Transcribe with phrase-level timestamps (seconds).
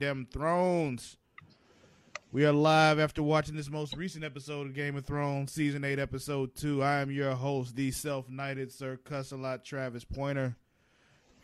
[0.00, 1.18] Dem Thrones.
[2.32, 5.98] We are live after watching this most recent episode of Game of Thrones, season eight,
[5.98, 6.82] episode two.
[6.82, 10.56] I am your host, the self-knighted Sir Cussalott Travis Pointer,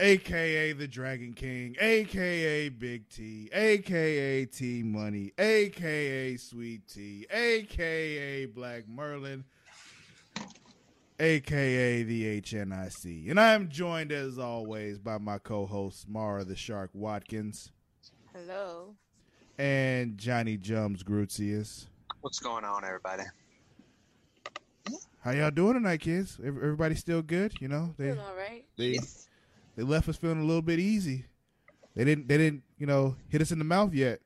[0.01, 8.89] aka the Dragon King, aka Big T, aka T Money, aka Sweet T, aka Black
[8.89, 9.45] Merlin,
[11.21, 13.29] aka the HNIC.
[13.29, 17.71] And I am joined as always by my co-host Mara the Shark Watkins
[18.37, 18.95] Hello.
[19.59, 21.87] and Jonny Jums Grutzius.
[22.21, 23.23] What's going on, everybody?
[25.21, 26.39] How y'all doing tonight, kids?
[26.41, 27.55] Ev- Everybody still good?
[27.61, 28.65] You know, they Doing all right.
[28.77, 28.99] they
[29.77, 31.25] they left us feeling a little bit easy.
[31.95, 34.21] They didn't they didn't you know hit us in the mouth yet.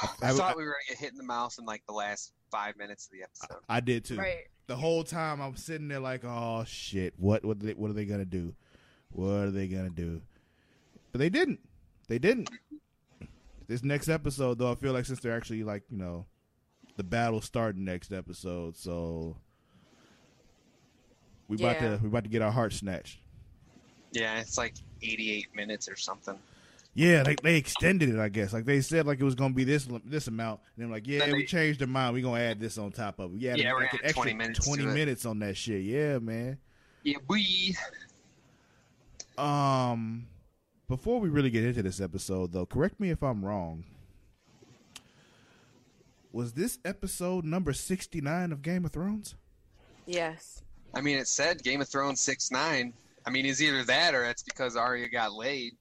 [0.00, 2.32] I, I- thought we were gonna get hit in the mouth in like the last
[2.50, 3.62] five minutes of the episode.
[3.68, 4.16] I did too.
[4.16, 4.46] Right.
[4.68, 8.06] The whole time I'm sitting there like, oh shit, what what they, what are they
[8.06, 8.54] gonna do?
[9.10, 10.22] What are they gonna do?
[11.12, 11.60] But they didn't.
[12.08, 12.50] They didn't.
[13.68, 16.26] This next episode, though, I feel like since they're actually like you know,
[16.96, 19.36] the battle starting next episode, so
[21.48, 21.96] we about Yeah.
[21.96, 23.18] to we about to get our heart snatched.
[24.12, 26.38] Yeah, it's like 88 minutes or something.
[26.94, 28.52] Yeah, they they extended it, I guess.
[28.52, 31.20] Like they said, like it was gonna be this this amount, and they're like, yeah,
[31.20, 32.12] Then we changed their mind.
[32.12, 33.40] We are gonna add this on top of it.
[33.40, 35.82] Yeah, Yeah, we're like gonna an add 20 minutes twenty minutes on that shit.
[35.84, 36.58] Yeah, man.
[37.04, 37.74] Yeah, we.
[39.38, 40.26] Um,
[40.92, 43.82] before we really get into this episode, though, correct me if I'm wrong.
[46.32, 49.34] Was this episode number sixty nine of Game of Thrones?
[50.04, 50.60] Yes.
[50.94, 52.92] I mean, it said Game of Thrones six nine.
[53.24, 55.72] I mean, it's either that or it's because Arya got laid.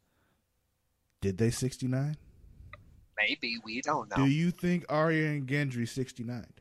[1.20, 2.16] Did they sixty nine?
[3.20, 4.16] Maybe we don't know.
[4.16, 6.54] Do you think Arya and Gendry sixty nine?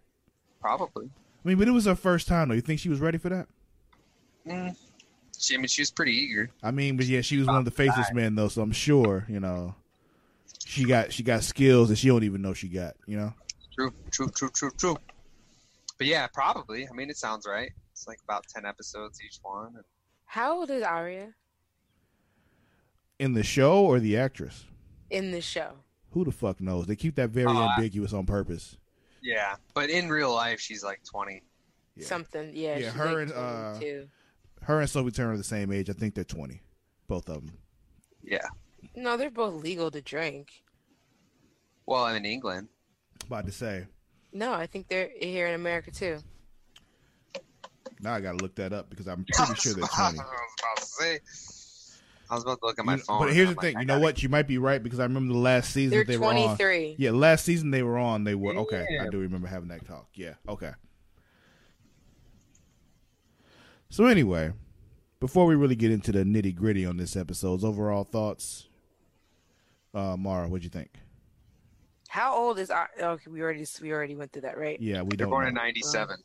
[0.60, 1.06] Probably.
[1.06, 2.56] I mean, but it was her first time though.
[2.56, 3.46] You think she was ready for that?
[4.44, 4.74] Mm.
[5.40, 6.50] She, I mean, she was pretty eager.
[6.62, 9.24] I mean, but yeah, she was one of the faceless men though, so I'm sure
[9.28, 9.74] you know
[10.66, 12.94] she got she got skills that she don't even know she got.
[13.06, 13.34] You know,
[13.74, 14.96] True, true, true, true, true.
[15.96, 16.86] But yeah, probably.
[16.88, 17.70] I mean, it sounds right.
[17.92, 19.74] It's like about 10 episodes each one.
[20.26, 21.34] How old is Arya
[23.18, 24.64] in the show or the actress,
[25.10, 25.72] in the show?
[26.12, 26.86] who the fuck knows?
[26.86, 28.76] They keep that very Uh, ambiguous on purpose.
[29.22, 31.42] yeah, but in real life, she's like 20.
[31.96, 32.06] Yeah.
[32.06, 32.50] Something.
[32.54, 32.78] Yeah.
[32.78, 34.08] Yeah, her like and, uh, 22.
[34.62, 35.88] Her and Sophie Turner are the same age.
[35.90, 36.62] I think they're twenty,
[37.08, 37.58] both of them.
[38.22, 38.46] Yeah.
[38.94, 40.50] No, they're both legal to drink.
[41.86, 42.68] Well, I'm in England.
[43.26, 43.86] About to say.
[44.32, 46.18] No, I think they're here in America too.
[48.00, 50.18] Now I gotta look that up because I'm pretty sure they're I twenty.
[50.18, 51.18] was about to say.
[52.30, 53.18] I was about to look at my You phone.
[53.26, 53.76] but here's the I'm like, thing.
[53.76, 54.22] I You know gotta- what?
[54.22, 56.34] You might be right because I remember the last season They're that they were on.
[56.56, 56.94] 23.
[56.98, 58.22] Yeah, last season they were on.
[58.24, 58.86] They were okay.
[59.00, 60.06] I do remember having that talk.
[60.14, 60.34] Yeah.
[60.48, 60.70] Okay.
[63.90, 64.52] So anyway,
[65.18, 68.68] before we really get into the nitty gritty on this episode's overall thoughts,
[69.94, 70.90] uh, Mara, what'd you think?
[72.08, 74.80] How old is Ar- Okay, we already we already went through that, right?
[74.80, 75.30] Yeah, we They're don't.
[75.30, 75.60] born in know.
[75.62, 76.16] '97.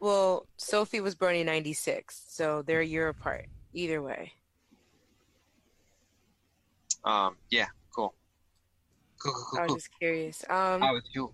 [0.00, 3.46] Well, Sophie was born in 96, so they're a year apart.
[3.74, 4.32] Either way.
[7.04, 8.14] Um, yeah, cool.
[9.22, 9.76] Cool, cool, I was cool.
[9.76, 10.44] just curious.
[10.48, 11.32] Um How was you?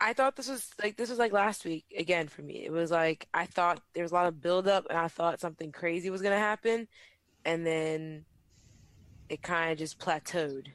[0.00, 2.64] I thought this was like this was like last week again for me.
[2.64, 5.40] It was like I thought there was a lot of build up and I thought
[5.40, 6.86] something crazy was gonna happen
[7.44, 8.24] and then
[9.28, 10.68] it kind of just plateaued.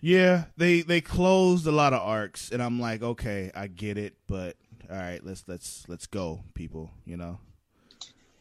[0.00, 4.14] Yeah, they they closed a lot of arcs, and I'm like, okay, I get it,
[4.26, 4.56] but
[4.90, 6.90] all right, let's let's let's go, people.
[7.04, 7.38] You know,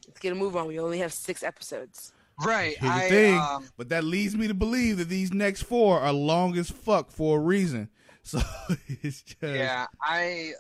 [0.08, 0.68] Let's get a move on.
[0.68, 2.12] We only have six episodes.
[2.44, 2.76] Right.
[2.78, 6.12] here's the thing, um, but that leads me to believe that these next four are
[6.12, 7.90] long as fuck for a reason.
[8.24, 8.40] So
[8.88, 10.52] it's just yeah, I,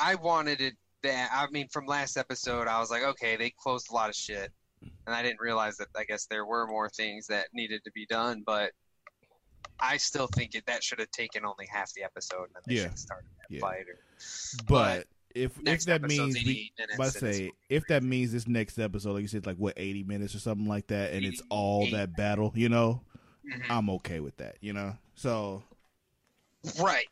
[0.00, 0.74] I wanted it.
[1.02, 4.14] That I mean, from last episode, I was like, okay, they closed a lot of
[4.16, 4.50] shit,
[4.82, 5.88] and I didn't realize that.
[5.96, 8.72] I guess there were more things that needed to be done, but
[9.78, 12.74] I still think it, that should have taken only half the episode, and then they
[12.74, 12.80] Yeah.
[12.82, 13.60] should have started that Yeah.
[13.60, 13.84] fight.
[13.88, 13.98] Or,
[14.66, 18.02] But if if that means we, 88 minutes, about to and it's say if that
[18.02, 21.12] means this next episode, like you said, like what eighty minutes or something like that,
[21.12, 21.92] and it's all 88.
[21.92, 23.02] that battle, you know,
[23.46, 23.66] Mhm.
[23.70, 24.56] I'm okay with that.
[24.60, 25.62] You know, so
[26.80, 27.06] Right.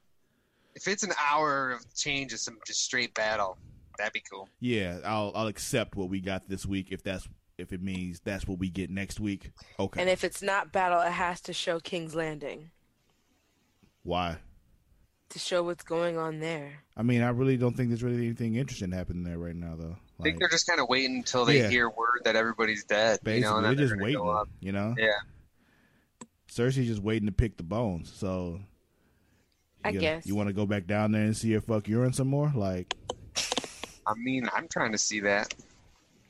[0.75, 3.57] If it's an hour of change of some just straight battle,
[3.99, 4.49] that'd be cool.
[4.61, 7.29] yeah, I'll I'll accept what we got this week if that's
[7.59, 9.53] if it means that's what we get next week.
[9.79, 12.71] Okay, And if it's not battle, it has to show King's Landing
[14.03, 14.39] why?
[15.31, 16.75] to show what's going on there.
[16.97, 19.97] I mean, I really don't think there's really anything interesting happening there right now, though.
[20.21, 21.69] I think they're just kind of waiting until they Yeah.
[21.71, 23.19] hear word that everybody's dead.
[23.25, 24.45] basically you know, and they're just waiting.
[24.61, 25.09] You know, Yeah.
[26.49, 28.13] Cersei's just waiting to pick the bones.
[28.15, 28.61] So,
[29.85, 30.27] I you, guess.
[30.27, 32.51] you want to go back down there and see her fuck Euron some more.
[32.55, 32.95] Like,
[34.07, 35.55] I mean, I'm trying to see that.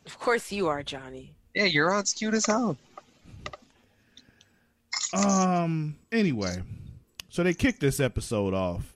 [0.06, 1.34] Of course you are, Jonny.
[1.54, 2.76] Yeah, Euron's cute as hell.
[5.14, 5.96] Um.
[6.10, 6.62] Anyway,
[7.28, 8.92] so they kicked this episode off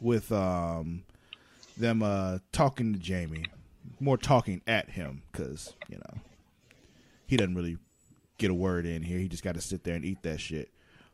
[0.00, 1.02] with um
[1.76, 3.44] them uh talking to Jaime,
[4.00, 6.20] more talking at him because you know
[7.26, 7.76] he doesn't really
[8.38, 9.18] get a word in here.
[9.18, 10.70] He just got to sit there and eat that shit.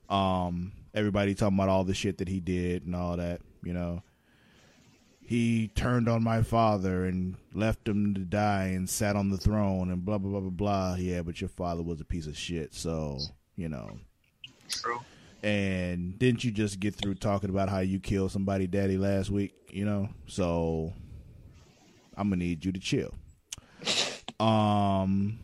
[0.08, 0.72] Um.
[0.94, 3.41] Everybody talking about all the shit that he did and all that.
[3.62, 4.02] You know.
[5.26, 9.91] He turned on my father and left him to die and sat on the throne
[9.91, 10.94] and blah blah blah blah blah.
[10.96, 13.19] Yeah, but your father was a piece of shit, so
[13.56, 13.99] you know.
[14.69, 15.00] True.
[15.43, 19.52] And didn't you just get through talking about how you killed somebody daddy last week,
[19.70, 20.08] you know?
[20.26, 20.93] So
[22.17, 23.14] I'm gonna need you to chill.
[24.40, 25.38] Um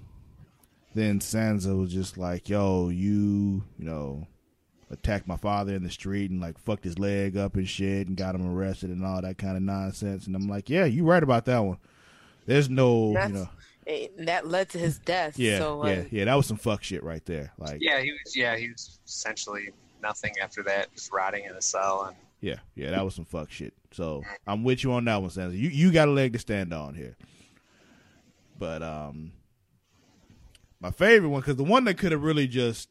[0.95, 4.27] then Sansa was just like, yo, you, you know,
[4.91, 8.17] attacked my father in the street and like fucked his leg up and shit and
[8.17, 10.27] got him arrested and all that kind of nonsense.
[10.27, 11.79] And I'm like, yeah, you right about that one.
[12.47, 13.49] There's no, That's, you know,
[13.87, 15.39] and that led to his death.
[15.39, 16.25] yeah, so, like, yeah, yeah.
[16.27, 17.53] That was some fuck shit right there.
[17.59, 18.37] Like, Yeah, he was.
[18.37, 19.71] Yeah, he was essentially
[20.03, 22.05] nothing after that, just rotting in a cell.
[22.09, 23.75] And Yeah, yeah, that was some fuck shit.
[23.93, 25.53] So I'm with you on that one, Sansa.
[25.59, 27.17] You you got a leg to stand on here.
[28.59, 29.33] But um,
[30.81, 32.89] my favorite one because the one that could have really just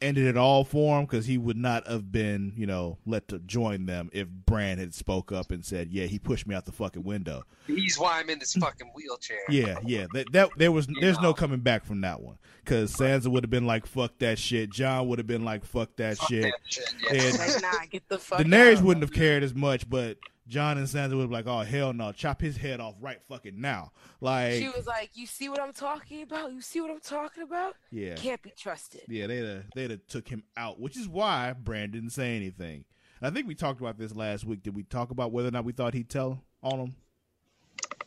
[0.00, 3.38] ended it all for him because he would not have been you know let to
[3.40, 6.72] join them if Bran had spoke up and said, yeah, he pushed me out the
[6.72, 7.42] fucking window.
[7.66, 9.38] he's why I'm in this fucking wheelchair.
[9.48, 10.06] Yeah, yeah.
[10.12, 13.50] That that there was there's no coming back from that one because Sansa would have
[13.50, 14.70] been like, fuck that shit.
[14.70, 16.42] Jon would have been like, fuck that Fuck shit.
[16.42, 16.94] that shit.
[17.10, 17.22] Yeah.
[17.22, 18.82] And like, nah, get the fuck Daenerys out.
[18.84, 20.18] wouldn't have cared as much, but
[20.48, 23.60] Jon and Sansa would be like, oh hell no, chop his head off right fucking
[23.60, 23.92] now.
[24.20, 26.52] Like, She was like, "You see what I'm talking about?
[26.52, 27.74] You see what I'm talking about?
[27.90, 31.52] yeah, Can't be trusted." yeah, they'd have, they'd have took him out, which is why
[31.52, 32.84] Bran didn't say anything.
[33.20, 34.62] I think we talked about this last week.
[34.62, 36.94] Did we talk about whether or not we thought he'd tell on him?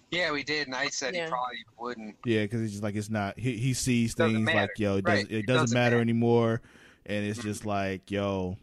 [0.09, 1.25] Yeah, we did, and I said Yeah.
[1.25, 2.15] he probably wouldn't.
[2.25, 3.38] Yeah, because it's just like it's not.
[3.39, 4.59] He he sees Doesn't things matter.
[4.61, 5.13] like yo, it Right.
[5.15, 6.01] doesn't it It doesn't, doesn't matter, matter.
[6.01, 6.61] anymore,
[7.05, 8.57] and it's just like yo,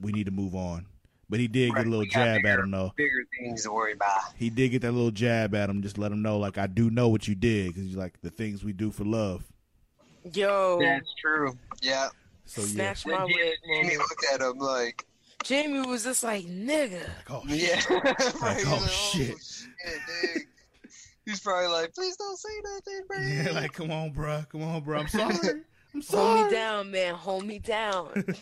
[0.00, 0.86] we need to move on.
[1.30, 2.92] But he did get a little we got jab at him though.
[2.96, 4.20] Bigger things to worry about.
[4.36, 6.90] he did get that little jab at him, just let him know, like, I do
[6.90, 9.44] know what you did, because he's like, the things we do for love.
[10.34, 11.56] Yo, That's true.
[11.80, 12.08] Yeah.
[12.44, 12.66] So, yeah.
[12.66, 13.54] snatch Then my Jaime, wig.
[13.64, 13.98] Jaime moment.
[13.98, 15.06] looked at him like,
[15.48, 17.58] Jaime was just like, "Nigga." Like, oh, shit.
[17.58, 17.80] yeah.
[18.04, 19.36] Like, Right, oh, he's oh, shit.
[19.40, 20.42] shit.
[21.24, 23.18] He's probably like, please don't say nothing, bro.
[23.20, 24.44] Yeah, like, come on, bro.
[24.50, 24.98] Come on, bro.
[24.98, 25.34] I'm sorry.
[25.94, 26.26] I'm sorry.
[26.26, 26.44] Hold sorry.
[26.44, 27.14] me down, man.
[27.14, 28.24] Hold me down.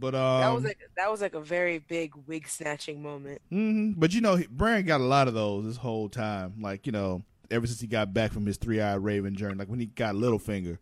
[0.00, 3.40] But, um, that was like that was like a very big wig snatching moment.
[3.52, 3.94] mhm.
[3.96, 6.54] but, you know, he- Bran got a lot of those this whole time.
[6.60, 9.68] Like, you know, ever since he got back from his three eyed raven journey, like
[9.68, 10.78] when he got Littlefinger,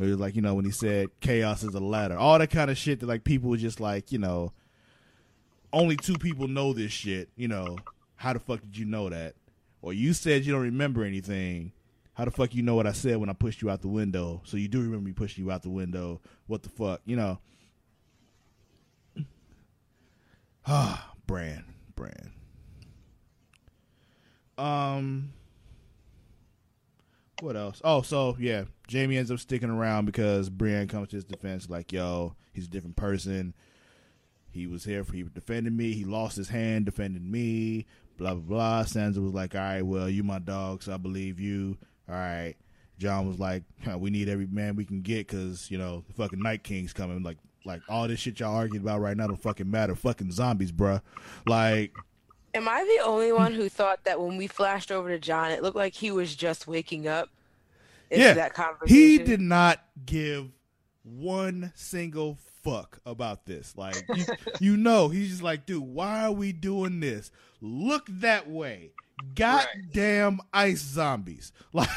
[0.00, 2.70] it was like, you know, when he said chaos is a ladder, all that kind
[2.70, 4.52] of shit that, like, people were just like, you know,
[5.72, 7.28] only two people know this shit.
[7.36, 7.76] You know,
[8.16, 9.34] how the fuck did you know that?
[9.82, 11.72] Or you said you don't remember anything.
[12.14, 14.42] How the fuck you know what I said when I pushed you out the window?
[14.44, 16.20] So you do remember me pushing you out the window.
[16.46, 17.00] What the fuck?
[17.04, 17.38] You know.
[20.66, 21.64] Ah, Bran.
[21.94, 22.32] Bran.
[24.58, 25.32] Um
[27.40, 27.80] what else?
[27.82, 31.92] Oh, so yeah, Jaime ends up sticking around because Brienne comes to his defense, like,
[31.92, 33.52] yo, he's a different person.
[34.52, 35.92] He was here for he defended me.
[35.92, 37.86] He lost his hand defending me.
[38.16, 38.84] Blah blah blah.
[38.84, 41.78] Sansa was like, all right, well, you my dog, so I believe you.
[42.08, 42.54] All right.
[42.98, 43.64] Jon was like,
[43.98, 47.22] we need every man we can get because you know the fucking Night King's coming.
[47.22, 49.94] Like, like all this shit y'all arguing about right now don't fucking matter.
[49.94, 51.00] Fucking zombies, bruh.
[51.46, 51.92] Like,
[52.54, 55.62] Am I the only one who thought that when we flashed over to Jon, it
[55.62, 57.30] looked like he was just waking up?
[58.10, 58.94] Into Yeah, that conversation.
[59.00, 60.50] he did not give
[61.02, 63.74] one single fuck about this.
[63.76, 64.24] Like, you,
[64.60, 67.30] you know, he's just like, dude, why are we doing this?
[67.62, 68.90] Look that way.
[69.34, 71.52] Goddamn ice zombies.
[71.72, 71.88] Like,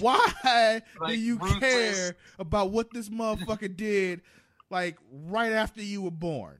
[0.00, 1.60] why do you ruthless.
[1.60, 4.22] care about what this motherfucker did,
[4.70, 6.58] like, right after you were born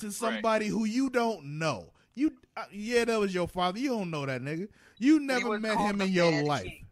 [0.00, 1.92] to somebody who you don't know?
[2.14, 3.78] You, uh, yeah, that was your father.
[3.78, 4.68] You don't know that nigga.
[4.98, 6.86] You never met him in your life, King.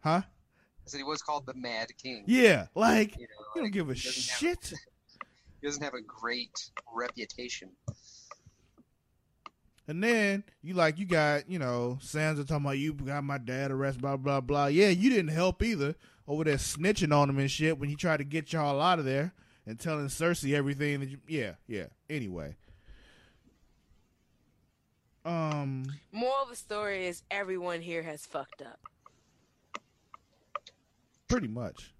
[0.00, 0.22] huh?
[0.22, 2.24] I said he was called the Mad King.
[2.26, 4.72] Yeah, like You, know, you don't like, give a doesn't have- shit.
[5.60, 7.70] he doesn't have a great reputation.
[9.88, 13.70] And then you like you got you know Sansa talking about you got my dad
[13.70, 14.66] arrested, blah blah blah.
[14.66, 15.94] Yeah, you didn't help either
[16.28, 19.06] over there snitching on him and shit when he tried to get y'all out of
[19.06, 19.32] there
[19.66, 21.18] and telling Cersei everything that you.
[21.26, 21.86] Yeah, yeah.
[22.10, 22.54] Anyway,
[25.24, 28.78] um, Moral of the story is everyone here has fucked up.
[31.28, 31.94] pretty much,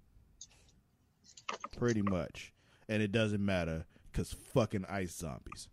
[1.78, 2.52] pretty much,
[2.86, 5.68] and it doesn't matter because fucking ice zombies.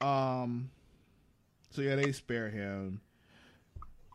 [0.00, 0.70] Um,
[1.70, 3.00] So yeah, they spare him.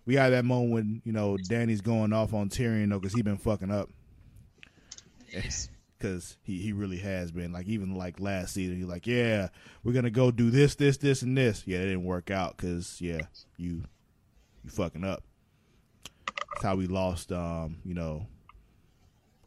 [0.06, 3.22] We had that moment when you know Dany's going off on Tyrion though because he
[3.22, 3.90] been fucking up.
[5.32, 9.48] Because he, he really has been like even like last season he's like yeah
[9.84, 13.00] we're gonna go do this this this and this yeah it didn't work out because
[13.00, 13.22] yeah
[13.58, 13.84] you
[14.64, 15.24] you fucking up.
[16.26, 18.28] That's how we lost um you know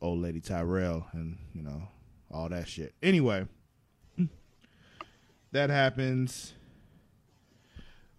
[0.01, 1.89] old lady Tyrell and you know
[2.31, 2.95] all that shit.
[3.03, 3.47] Anyway,
[5.55, 6.53] that happens.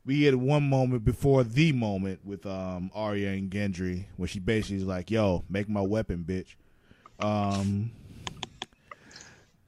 [0.06, 4.77] We get one moment before the moment with um Arya and Gendry where she basically
[4.77, 6.56] is like, "Yo, make my weapon, bitch."
[7.20, 7.92] Um,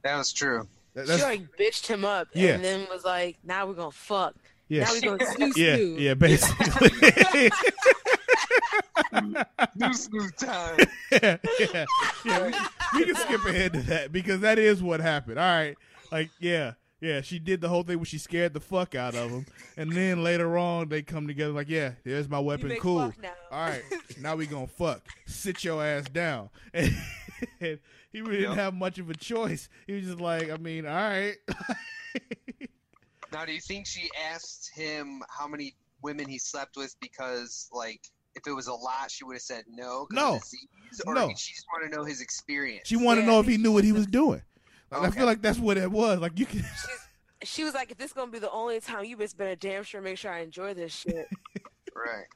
[0.02, 0.68] That was true.
[0.94, 2.50] that- She like bitched him up Yeah.
[2.54, 4.34] and then was like, "Now we're gonna fuck.
[4.68, 7.50] yeah, Now we gonna snoo yeah, snoo." yeah, basically.
[9.74, 10.78] New smooth time.
[11.12, 11.84] yeah, yeah,
[12.24, 12.42] yeah.
[12.94, 15.38] We, we can skip ahead to that because that is what happened.
[15.38, 15.76] All right,
[16.12, 17.20] like yeah, yeah.
[17.20, 20.22] She did the whole thing where she scared the fuck out of him, and then
[20.22, 23.10] later on they come together like, yeah, there's my You weapon, make cool.
[23.10, 23.32] fuck now.
[23.50, 23.82] All right,
[24.20, 25.02] now we gonna fuck.
[25.26, 26.50] Sit your ass down.
[26.74, 26.92] And,
[27.60, 27.78] and
[28.10, 28.58] he really didn't Yep.
[28.58, 29.68] have much of a choice.
[29.86, 31.34] He was just like, I mean, all right.
[33.32, 38.00] Now, do you think she asked him how many women he slept with because, like,
[38.34, 40.06] if it was a lot, she would have said no?
[40.06, 40.38] 'cause of No.
[40.38, 41.28] disease, or No.
[41.36, 42.88] she just want to know his experience?
[42.88, 44.40] she wanted to know if he knew what he was doing.
[44.90, 46.18] Like, I feel like that's what it was.
[46.20, 46.60] Like you can.
[46.60, 47.08] She's,
[47.44, 50.00] she was like, "If this gonna be the only time you just better damn sure
[50.00, 51.28] make sure I enjoy this shit."
[51.94, 52.26] right.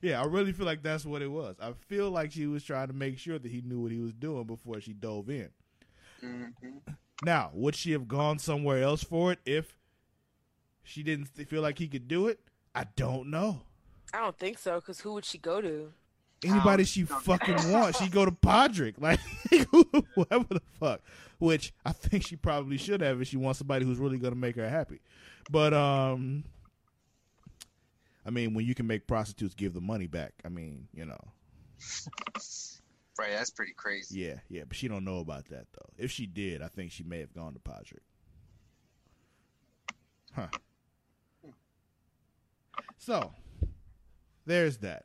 [0.00, 1.56] Yeah, I really feel like that's what it was.
[1.60, 4.12] I feel like she was trying to make sure that he knew what he was
[4.12, 5.48] doing before she dove in.
[6.20, 6.46] hmm
[7.24, 9.78] Now, would she have gone somewhere else for it if
[10.82, 12.40] she didn't feel like he could do it?
[12.74, 13.62] I don't know.
[14.12, 15.92] I don't think so, because who would she go to?
[16.44, 19.20] Anybody Um, she fucking wants, she go to Podrick, like
[20.14, 21.00] whoever the fuck.
[21.38, 24.56] Which I think she probably should have if she wants somebody who's really gonna make
[24.56, 25.00] her happy.
[25.50, 26.44] But um,
[28.24, 31.20] I mean, when you can make prostitutes give the money back, I mean, you know,
[33.18, 33.32] Right.
[33.32, 34.20] That's pretty crazy.
[34.20, 34.62] yeah, yeah.
[34.66, 35.90] But she don't know about that though.
[35.98, 38.00] If she did, I think she may have gone to Podrick.
[40.34, 40.46] Huh.
[42.96, 43.32] So,
[44.46, 45.04] there's that.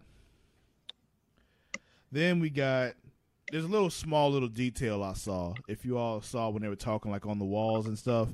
[2.12, 2.94] Then we got
[3.52, 5.54] there's a little small little detail I saw.
[5.68, 8.30] If you all saw when they were talking like on the walls and stuff,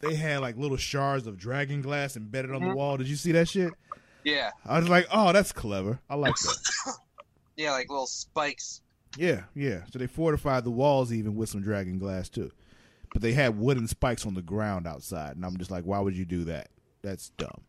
[0.00, 2.76] they had like little shards of dragon glass embedded on the mm-hmm.
[2.76, 2.96] wall.
[2.96, 3.72] Did you see that shit?
[4.24, 4.50] Yeah.
[4.66, 5.98] I was like, oh, that's clever.
[6.08, 6.94] I like that.
[7.56, 8.80] Yeah, like little spikes.
[9.18, 9.82] Yeah, yeah.
[9.92, 12.50] So they fortified the walls even with some dragon glass too.
[13.12, 16.16] But they had wooden spikes on the ground outside, and I'm just like, why would
[16.16, 16.70] you do that?
[17.02, 17.60] That's dumb.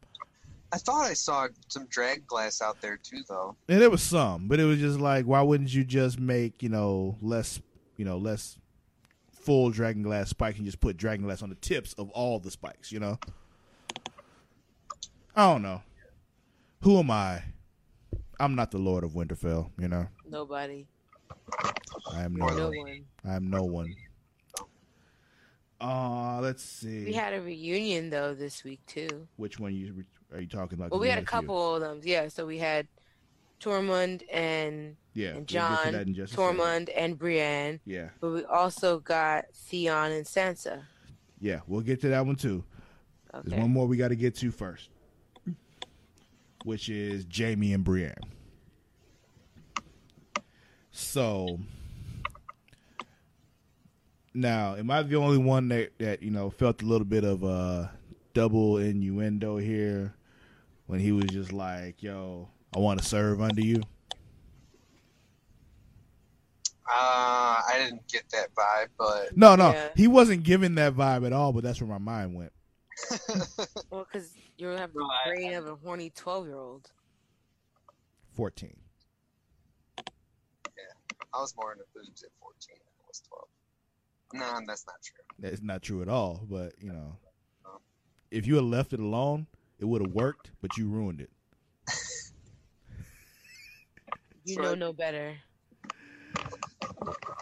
[0.74, 3.56] I thought I saw some drag glass out there too, though.
[3.68, 6.70] And there was some, but it was just like, why wouldn't you just make you
[6.70, 7.60] know less,
[7.98, 8.58] you know, less
[9.32, 12.52] full dragon glass spikes and just put dragon glass on the tips of all the
[12.52, 12.92] spikes?
[12.92, 13.20] You know.
[15.36, 15.82] I don't know.
[16.82, 17.44] Who am I?
[18.40, 19.70] I'm not the Lord of Winterfell.
[19.78, 20.88] You know, Nobody.
[22.14, 22.78] I am no No one.
[22.78, 23.06] one.
[23.26, 23.94] I am no one.
[25.80, 27.06] Uh, let's see.
[27.06, 29.28] We had a reunion though this week too.
[29.38, 30.92] Which one you are you talking about?
[30.92, 32.02] Well, we had a couple of them.
[32.04, 32.88] Yeah, so we had
[33.60, 35.78] Tormund and Yeah, and we'll Jon,
[36.14, 36.58] just a second.
[36.58, 40.84] Tormund and Brienne, Yeah, but we also got Theon and Sansa.
[41.40, 42.64] yeah, we'll get to that one too.
[43.44, 44.90] There's one more we got to get to first,
[46.66, 48.14] which is Jaime and Brienne.
[50.92, 51.60] So
[54.34, 57.44] now, am I the only one that that you know felt a little bit of
[57.44, 57.88] uh
[58.34, 60.14] double innuendo here
[60.92, 63.82] when he was just like, "Yo, I want to serve under you"?
[66.86, 69.90] Uh, I didn't get that vibe, but No, no, Yeah.
[69.96, 71.54] he wasn't giving that vibe at all.
[71.54, 72.52] But that's where my mind went.
[73.90, 76.92] Well, because you have the brain of a horny twelve-year-old.
[78.34, 78.76] Fourteen.
[79.98, 80.04] Yeah,
[81.34, 83.22] I was more into boobs at 14 than I was
[84.34, 84.60] 12.
[84.62, 85.24] No, that's not true.
[85.40, 86.46] That's not true at all.
[86.50, 87.16] But you know,
[88.30, 89.48] if you had left it alone,
[89.82, 90.52] it would have worked.
[90.62, 91.30] But you ruined it.
[94.44, 95.38] You know no better.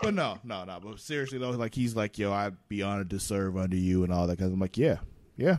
[0.02, 0.80] But no, no, no.
[0.82, 4.12] But seriously though, like he's like, yo, I'd be honored to serve under you and
[4.12, 4.38] all that.
[4.38, 4.98] Cause I'm like, yeah,
[5.38, 5.58] yeah.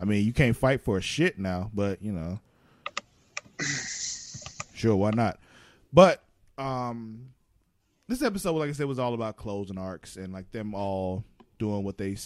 [0.00, 2.40] I mean, you can't fight for a shit now, but you know,
[4.74, 5.38] sure, why not?
[5.92, 6.22] But
[6.58, 7.30] um,
[8.08, 11.24] this episode, like I said, was all about closing arcs and like them all
[11.58, 12.16] doing what they,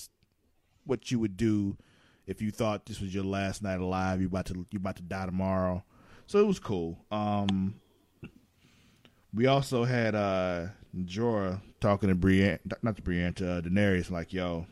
[0.85, 1.77] what you would do
[2.27, 4.21] if you thought this was your last night alive.
[4.21, 5.83] You about to you about to die tomorrow.
[6.27, 6.99] So it was cool.
[7.11, 7.75] Um,
[9.35, 14.33] we also had uh Jorah talking to Brienne, not to Brienne, to uh, Daenerys, like,
[14.33, 14.67] yo,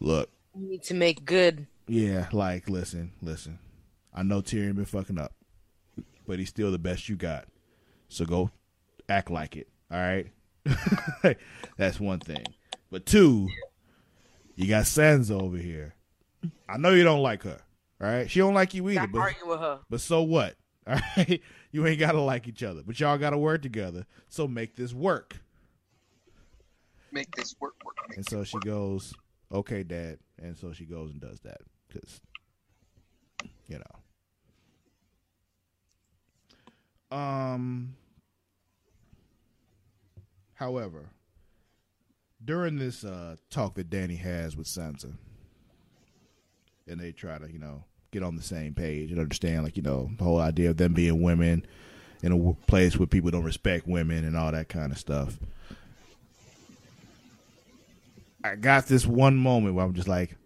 [0.00, 3.58] look, You need to make good Yeah, like listen, listen.
[4.14, 5.32] I know Tyrion been fucking up,
[6.26, 7.46] but he's still the best you got.
[8.08, 8.50] So go
[9.08, 9.68] act like it.
[9.90, 10.28] All right.
[11.76, 12.44] That's one thing.
[12.90, 13.48] But two,
[14.56, 15.94] you got Sansa over here.
[16.68, 17.58] I know you don't like her.
[18.00, 18.30] All right.
[18.30, 19.00] She don't like you either.
[19.00, 19.80] Stop But, arguing with her.
[19.88, 20.56] but so what?
[20.86, 21.40] All right.
[21.72, 24.06] You ain't gotta like each other, but y'all gotta work together.
[24.28, 25.36] So make this work.
[27.10, 27.74] Make this work.
[27.84, 29.14] work make And so she goes,
[29.52, 31.58] "Okay, Dad." And so she goes and does that
[31.88, 32.20] because,
[33.66, 33.78] you
[37.10, 37.16] know.
[37.16, 37.94] Um.
[40.54, 41.10] However,
[42.44, 45.12] during this uh, talk that Dany has with Sansa,
[46.86, 49.82] and they try to, you know, get on the same page and understand, like, you
[49.82, 51.66] know, the whole idea of them being women
[52.22, 55.38] in a place where people don't respect women and all that kind of stuff.
[58.42, 60.36] I got this one moment where I'm just like,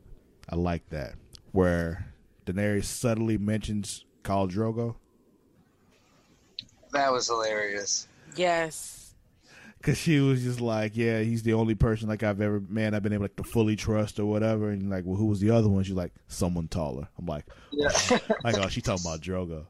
[0.49, 1.14] I like that,
[1.52, 2.07] where
[2.47, 4.95] Daenerys subtly mentions Khal Drogo
[6.93, 8.07] That was hilarious.
[8.37, 9.08] Yes.
[9.88, 13.02] Because she was just like, yeah, he's the only person like I've ever man I've
[13.02, 14.68] been able like to fully trust or whatever.
[14.68, 15.83] And like, well, who was the other one?
[15.83, 17.09] She's like, someone taller.
[17.18, 17.88] I'm like, Yeah,
[18.45, 19.64] like, oh, she talking about Drogo.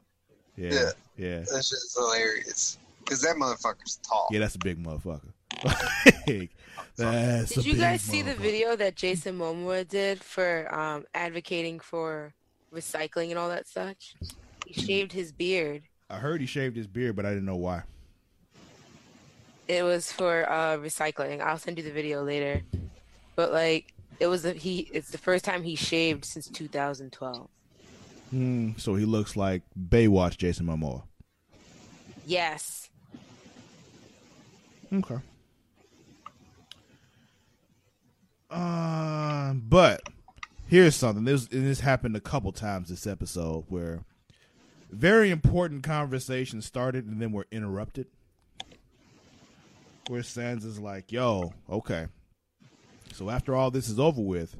[0.57, 0.89] Yeah, Yeah.
[1.15, 2.77] yeah, that's just hilarious.
[2.99, 4.27] Because that motherfucker's tall.
[4.29, 4.39] yeah.
[4.39, 5.31] That's a big motherfucker.
[6.27, 6.51] Like,
[6.97, 11.05] that's a Did you big guys see the video that Jason Momoa did for um,
[11.13, 12.33] advocating for
[12.75, 14.15] recycling and all that such?
[14.65, 15.83] He shaved his beard.
[16.09, 17.83] I heard he shaved his beard, but I didn't know why.
[19.69, 21.41] It was for uh, recycling.
[21.41, 22.63] I'll send you the video later.
[23.35, 24.89] But like, it was a, he.
[24.91, 27.47] It's the first time he shaved since 2012.
[28.31, 31.03] Hmm, so he looks like Baywatch Jason Momoa.
[32.25, 32.89] Yes.
[34.91, 35.17] Okay.
[38.49, 40.01] Uh, but
[40.65, 41.25] here's something.
[41.25, 44.03] This and this happened a couple times this episode where
[44.89, 48.07] very important conversations started and then were interrupted.
[50.09, 52.07] Where Sansa's like, "Yo, okay.
[53.13, 54.55] So after all this is over with,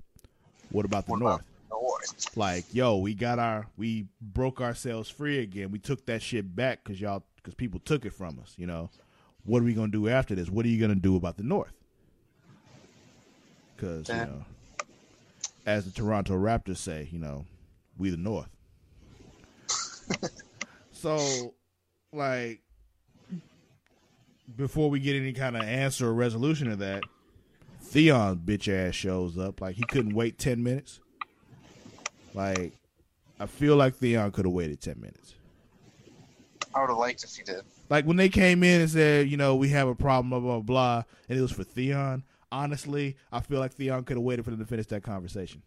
[0.69, 1.41] what about the What North?
[1.67, 2.37] about North?
[2.37, 5.71] like, yo, we got our, we broke ourselves free again.
[5.71, 8.53] We took that shit back because y'all, because people took it from us.
[8.57, 8.91] You know,
[9.43, 10.51] what are we gonna do after this?
[10.51, 11.73] What are you gonna do about the North?
[13.75, 14.45] Because you know,
[15.65, 17.47] as the Toronto Raptors say, you know,
[17.97, 18.55] we the North.
[20.91, 21.55] so,
[22.13, 22.61] like,
[24.55, 27.03] before we get any kind of answer or resolution to that,
[27.81, 29.61] Theon bitch ass shows up.
[29.61, 30.99] Like he couldn't wait ten minutes.
[32.33, 32.73] Like,
[33.39, 35.35] I feel like Theon could have waited ten minutes.
[36.73, 37.63] I would have liked if he did.
[37.89, 40.59] Like when they came in and said, you know, we have a problem, blah blah
[40.59, 42.23] blah, and it was for Theon.
[42.51, 45.61] Honestly, I feel like Theon could have waited for them to finish that conversation.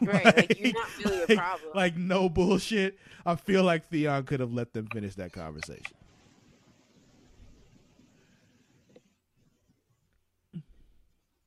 [0.00, 0.24] Right.
[0.24, 1.70] Like, you're not really a problem.
[1.74, 2.98] Like no bullshit.
[3.26, 5.94] I feel like Theon could have let them finish that conversation.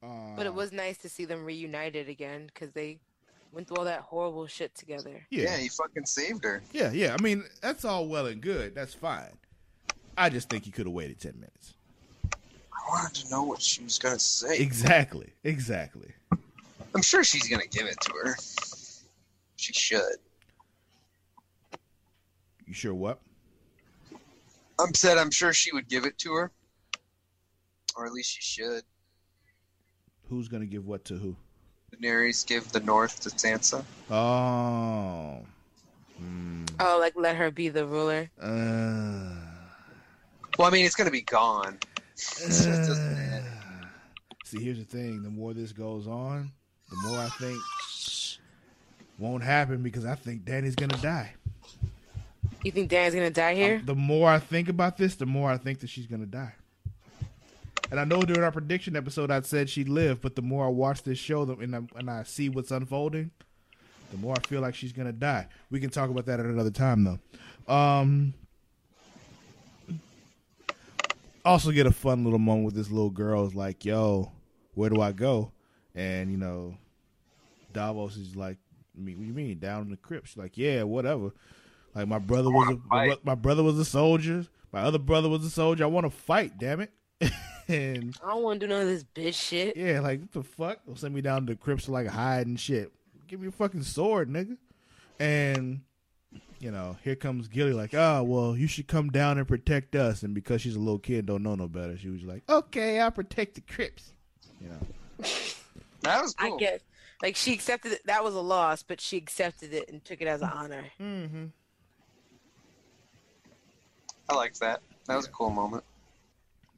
[0.08, 3.00] Uh, But it was nice to see them reunited again because they
[3.52, 5.26] went through all that horrible shit together.
[5.30, 6.62] Yeah, yeah, he fucking saved her.
[6.72, 7.15] yeah, yeah.
[7.17, 8.76] I mean, that's all well and good.
[8.76, 9.38] That's fine.
[10.17, 11.74] I just think he could have waited ten minutes.
[12.34, 14.58] I wanted to know what she was gonna say.
[14.60, 15.34] Exactly.
[15.43, 16.12] Exactly.
[16.96, 18.36] I'm sure she's gonna give it to her.
[19.58, 20.17] She should.
[22.65, 23.20] You sure what?
[24.80, 26.52] I'm said I'm sure she would give it to her.
[27.96, 28.84] Or at least she should.
[30.30, 31.36] Who's gonna give what to who?
[31.96, 33.84] Daenerys give the North to Sansa.
[34.12, 35.40] Oh.
[36.18, 36.66] Hmm.
[36.80, 38.30] Oh, like let her be the ruler.
[38.42, 39.36] Uh,
[40.58, 41.78] Well, I mean, it's gonna be gone.
[42.20, 43.42] Uh,
[44.44, 46.52] see, here's the thing: the more this goes on,
[46.90, 47.60] the more I think
[49.20, 51.34] won't happen because I think Dany's gonna die.
[52.63, 53.82] You think Dan's gonna die here?
[53.86, 56.54] The more I think about this, the more I think that she's gonna die.
[57.89, 60.69] And I know during our prediction episode, I said she'd live, but the more I
[60.69, 63.32] watch this show and I, and I see what's unfolding,
[64.12, 65.47] the more I feel like she's gonna die.
[65.69, 67.73] We can talk about that at another time, though.
[67.73, 68.34] Um,
[71.45, 73.45] also, get a fun little moment with this little girl.
[73.45, 74.32] Is like, "Yo,
[74.73, 75.52] where do I go?"
[75.95, 76.78] And you know,
[77.73, 78.58] Davos is like,
[78.97, 81.32] "I mean, what do you mean down in the crypt?" She's like, "Yeah, whatever."
[81.95, 84.45] Like my brother was a my brother was a soldier.
[84.73, 85.86] My other brother was a soldier.
[85.86, 86.58] I want to fight.
[86.58, 86.91] Damn it!
[87.67, 89.77] and I don't want to do none of this bitch shit.
[89.77, 90.86] yeah, like what the fuck?
[90.86, 92.91] Don't send me down to the crypts to like hide and shit.
[93.27, 94.58] Give me a fucking sword, nigga.
[95.19, 95.82] And
[96.60, 100.23] you know, here comes Gilly like, oh well, you should come down and protect us.
[100.23, 103.12] And because she's a little kid, don't know no better, she was like, okay, I'll
[103.12, 104.12] protect the crypts.
[104.62, 105.25] You know,
[106.01, 106.80] That was I guess.
[107.21, 108.06] Like she accepted it.
[108.06, 110.86] That was a loss, but she accepted it and took it as an honor.
[111.01, 111.45] Mm-hmm.
[114.30, 114.82] I liked that.
[115.08, 115.84] That was a cool moment.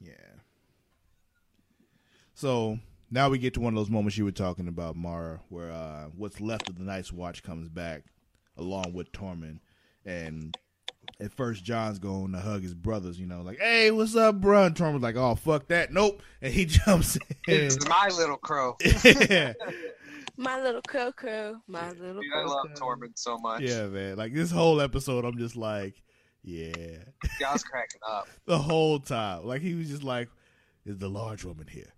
[0.00, 0.12] Yeah.
[2.40, 2.78] So
[3.10, 6.06] now we get to one of those moments you were talking about, Mara, where uh,
[6.16, 8.04] what's left of the Night's Watch comes back
[8.56, 9.58] along with Tormund,
[10.06, 10.56] and
[11.20, 14.64] at first Jon's going to hug his brothers, you know, like, "Hey, what's up, bro?"
[14.64, 17.22] And Tormund's like, "Oh, fuck that, nope," and he jumps in.
[17.46, 18.74] It's my little crow.
[19.04, 19.52] yeah,
[20.38, 21.56] My little crow crow.
[21.68, 23.60] my little Dude, I love Tormund so much.
[23.60, 24.16] yeah, man.
[24.16, 26.02] Like this whole episode, I'm just like,
[26.42, 26.72] yeah,
[27.38, 28.28] Yeah, I cracking up.
[28.46, 29.44] the whole time.
[29.44, 30.30] Like he was just like,
[30.86, 31.92] "Is the large woman here?"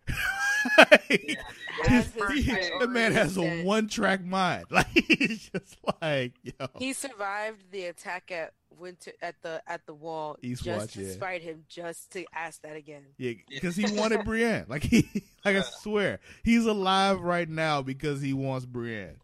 [0.78, 4.66] That's Just- his he- the man has a one track mind.
[4.70, 6.66] Like he's just like, yo.
[6.78, 11.12] He survived the attack at winter at the at the wall Eastwatch, just to yeah.
[11.12, 13.02] spite him, just to ask that again.
[13.18, 14.66] Yeah, because he wanted Brienne.
[14.68, 15.08] Like he,
[15.44, 19.16] like I swear, he's alive right now because he wants Brienne.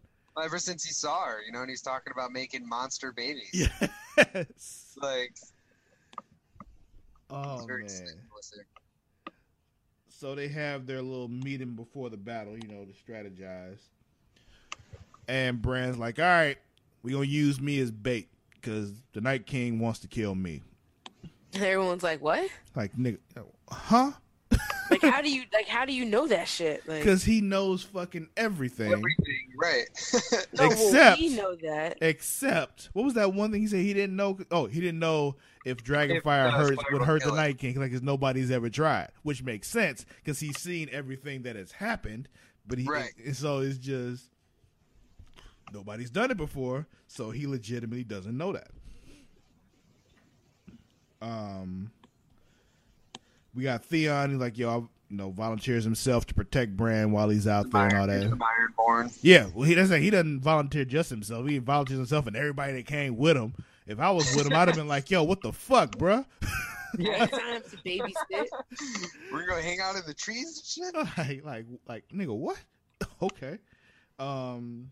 [0.43, 3.51] Ever since he saw her, you know, and he's talking about making monster babies.
[3.53, 4.97] Yes.
[5.01, 5.35] Like,
[7.31, 8.21] Oh it's very man.
[10.19, 13.79] So they have their little meeting before the battle, you know, to strategize.
[15.29, 16.59] And Bran's like, "All right,
[17.05, 20.63] we're gonna use me as bait because the Night King wants to kill me."
[21.55, 22.51] And everyone's like, "What?
[22.75, 23.19] Like, nigga,
[23.71, 24.11] huh?
[24.91, 25.67] Like, how do you like?
[25.67, 26.87] How do you know that shit?
[26.89, 28.93] Like, Because he knows fucking everything.
[28.93, 29.85] Everything, right?
[30.55, 31.99] no, well, except- we know that.
[32.01, 34.39] Except, what was that one thing he said he didn't know?
[34.51, 37.33] Oh, he didn't know if Dragonfire If, uh, hurts would would hurt the.
[37.35, 41.57] Night King, like, because nobody's ever tried, which makes sense because he's seen everything that
[41.57, 42.29] has happened.
[42.67, 43.13] But he, Right.
[43.25, 44.25] and so it's just
[45.73, 48.69] nobody's done it before, so he legitimately doesn't know that.
[51.21, 51.91] Um,
[53.59, 54.31] we got Theon.
[54.31, 57.87] He's like, yo, I, you know, volunteers himself to protect Bran while he's out there
[57.89, 58.31] and all that.
[58.31, 59.19] The Ironborn.
[59.21, 60.01] Yeah, well, he doesn't.
[60.01, 61.49] He doesn't volunteer just himself.
[61.49, 63.55] He volunteers himself and everybody that came with him.
[63.89, 66.25] If I was with him, I'd have been like, "Yo, what the fuck, bruh?
[66.99, 67.27] Yeah.
[67.27, 68.47] Time to babysit.
[69.33, 71.19] We're gonna hang out in the trees and shit.
[71.19, 72.57] like, like, like, nigga, what?
[73.21, 73.59] okay."
[74.19, 74.91] Um,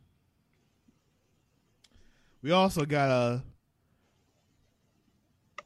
[2.43, 3.43] we also got a,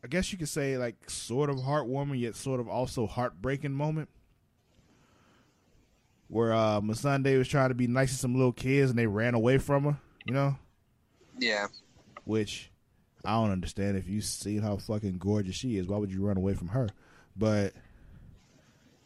[0.02, 4.08] I guess you could say, like, sort of heartwarming yet sort of also heartbreaking moment.
[6.28, 9.34] Where uh Missandei was trying to be nice to some little kids and they ran
[9.34, 10.56] away from her, you know?
[11.38, 11.66] Yeah.
[12.24, 12.70] which
[13.24, 13.96] I don't understand.
[13.96, 16.88] If you see how fucking gorgeous she is, why would you run away from her?
[17.36, 17.74] But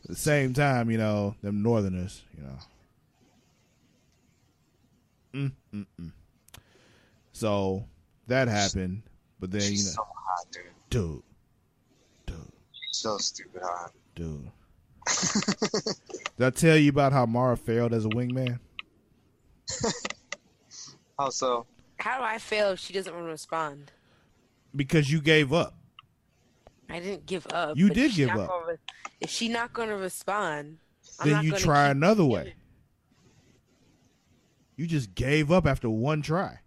[0.04, 2.58] at the same time, you know, them Northerners, you know.
[5.34, 6.12] Mm, mm, mm.
[7.32, 7.86] So
[8.28, 9.02] that happened,
[9.40, 10.62] but then you know, so hot, dude.
[10.90, 11.22] dude,
[12.26, 12.36] dude,
[12.72, 13.92] She's so stupid hot.
[14.14, 14.50] dude.
[16.38, 18.58] Did I tell you about how Mara failed as a wingman?
[21.18, 21.66] How so?
[21.98, 23.92] How do I fail if she doesn't want to respond?
[24.74, 25.74] Because you gave up.
[26.90, 27.76] I didn't give up.
[27.76, 28.48] You did give up.
[28.48, 28.76] gonna
[29.20, 30.78] if she's not going to respond,
[31.20, 32.30] I'm then not you try another giving.
[32.30, 32.54] way.
[34.76, 36.58] You just gave up after one try.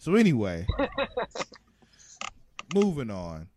[0.00, 0.66] So anyway,
[2.74, 3.48] moving on.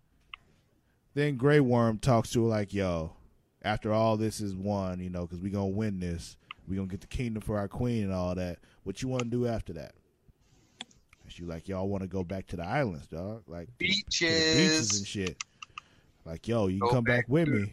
[1.14, 3.14] Then Grey Worm talks to her like, "Yo,
[3.62, 6.36] after all this is won, you know, because we gonna win this,
[6.68, 8.60] we gonna get the kingdom for our queen and all that.
[8.84, 9.94] What you want to do after that?"
[11.24, 13.44] And she like, "Y'all want to go back to the islands, dog?
[13.48, 15.42] Like beaches, beaches and shit.
[16.26, 17.72] Like, yo, you can come back back with me.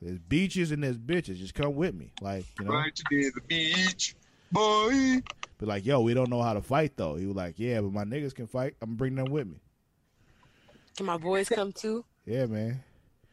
[0.00, 1.38] There's beaches and there's bitches.
[1.38, 2.12] Just come with me.
[2.20, 2.72] Like, you know.
[2.72, 4.14] Right to the beach,
[4.54, 5.22] boy.
[5.58, 7.16] But like, yo, we don't know how to fight though.
[7.16, 8.74] He was like, yeah, but my niggas can fight.
[8.80, 9.60] I'm gonna bring them with me.
[10.96, 12.04] Can my boys come too?
[12.24, 12.82] Yeah, man.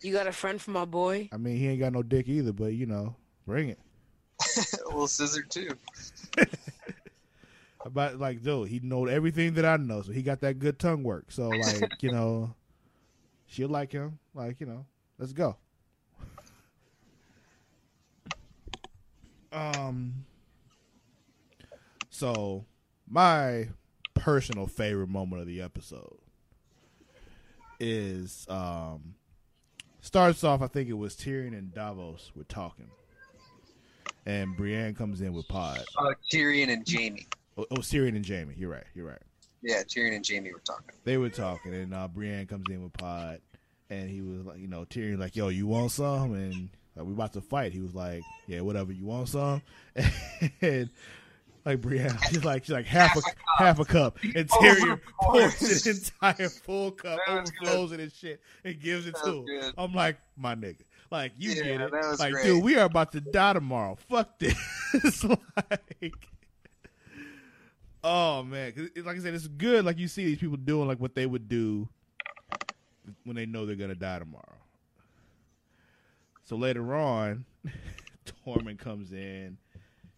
[0.02, 1.30] You got a friend for my boy?
[1.32, 3.80] I mean, he ain't got no dick either, but you know, bring it.
[4.42, 5.70] A little scissor too.
[7.86, 11.04] About like, dude, he know everything that I know, so he got that good tongue
[11.04, 11.32] work.
[11.32, 12.54] So like, you know,
[13.46, 14.20] she'll like him.
[14.34, 14.86] Like, you know,
[15.18, 15.56] let's go.
[19.52, 20.26] Um.
[22.22, 22.66] So,
[23.10, 23.70] my
[24.14, 26.20] personal favorite moment of the episode
[27.80, 29.16] is um
[30.02, 30.62] starts off.
[30.62, 32.92] I think it was Tyrion and Davos were talking,
[34.28, 35.84] and Brienne comes in with Pod.
[35.98, 37.26] Uh, Tyrion and Jaime.
[37.58, 38.54] Oh, oh, Tyrion and Jaime.
[38.56, 38.86] You're right.
[38.94, 39.24] You're right.
[39.64, 40.94] Yeah, Tyrion and Jaime were talking.
[41.04, 43.42] They were talking, and uh, Brienne comes in with Pod,
[43.90, 47.14] and he was like, you know, Tyrion like, "Yo, you want some?" And like, we
[47.14, 47.74] about to fight.
[47.74, 48.92] He was like, "Yeah, whatever.
[48.92, 49.64] You want some?"
[50.62, 50.92] And
[51.66, 53.22] like Brienne, she's like, she's like half a
[53.58, 58.80] half a cup, and Tyrion pours an entire full cup, overflows it and shit, and
[58.80, 59.46] gives it to him.
[59.46, 59.74] good.
[59.78, 62.20] I'm like, my nigga, like you Yeah, get it.
[62.20, 62.46] like, great.
[62.46, 63.96] dude, we are about to die tomorrow.
[64.10, 64.56] Fuck this.
[65.24, 66.28] like,
[68.04, 69.86] oh man, it- like I said, it's good.
[69.86, 71.88] Like you see these people doing like what they would do
[73.24, 74.46] when they know they're gonna die tomorrow.
[76.44, 77.46] So later on,
[78.46, 79.58] Tormund comes in,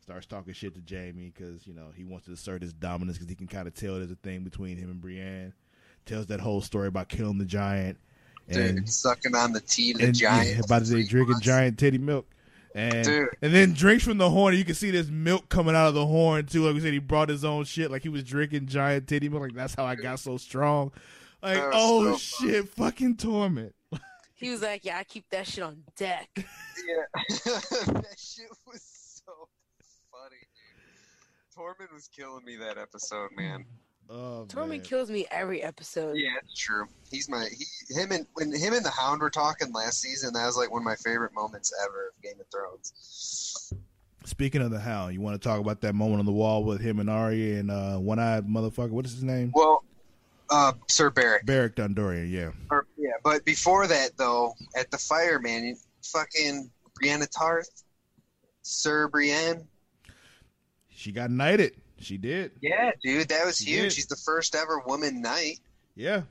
[0.03, 3.29] starts talking shit to Jaime because you know he wants to assert his dominance because
[3.29, 5.53] he can kind of tell there's a thing between him and Brienne.
[6.05, 7.97] Tells that whole story about killing the giant
[8.49, 10.49] and Dude, sucking on the tea to the and giant.
[10.49, 11.45] yeah, about to for say drinking months.
[11.45, 12.27] giant titty milk.
[12.75, 13.29] And Dude.
[13.41, 14.55] and then drinks from the horn.
[14.55, 16.65] You can see this milk coming out of the horn too.
[16.65, 17.89] Like we said, he brought his own shit.
[17.89, 19.43] Like he was drinking giant titty milk.
[19.43, 20.91] Like that's how I got so strong.
[21.41, 23.73] Like oh so shit, fucking Tormund.
[24.35, 26.43] He was like, "Yeah, I keep that shit on deck." Yeah.
[27.45, 28.92] that shit was so funny, dude.
[31.55, 33.65] Tormund was killing me that episode, man.
[34.09, 34.81] Oh Tormund man.
[34.81, 36.17] kills me every episode.
[36.17, 36.87] Yeah, it's true.
[37.09, 40.33] He's my he, him and when him and the Hound were talking last season.
[40.33, 43.73] That was like one of my favorite moments ever of Game of Thrones.
[44.25, 46.81] Speaking of the Hound, you want to talk about that moment on the wall with
[46.81, 48.89] him and Arya and uh, one eyed motherfucker?
[48.89, 49.51] What is his name?
[49.53, 49.83] Well,
[50.49, 51.45] uh, Sir Barrick.
[51.45, 52.31] Beric Dondarrion.
[52.31, 52.51] Yeah.
[52.71, 56.69] Or, yeah, but before that though, at the fire, man, you fucking
[57.01, 57.83] Brianna Tarth,
[58.63, 59.67] Sir Brienne.
[61.03, 61.75] She got knighted.
[61.99, 62.51] She did.
[62.61, 63.81] Yeah, dude, that was She huge.
[63.83, 63.91] did.
[63.93, 65.59] She's the first ever woman knight.
[65.95, 66.21] Yeah.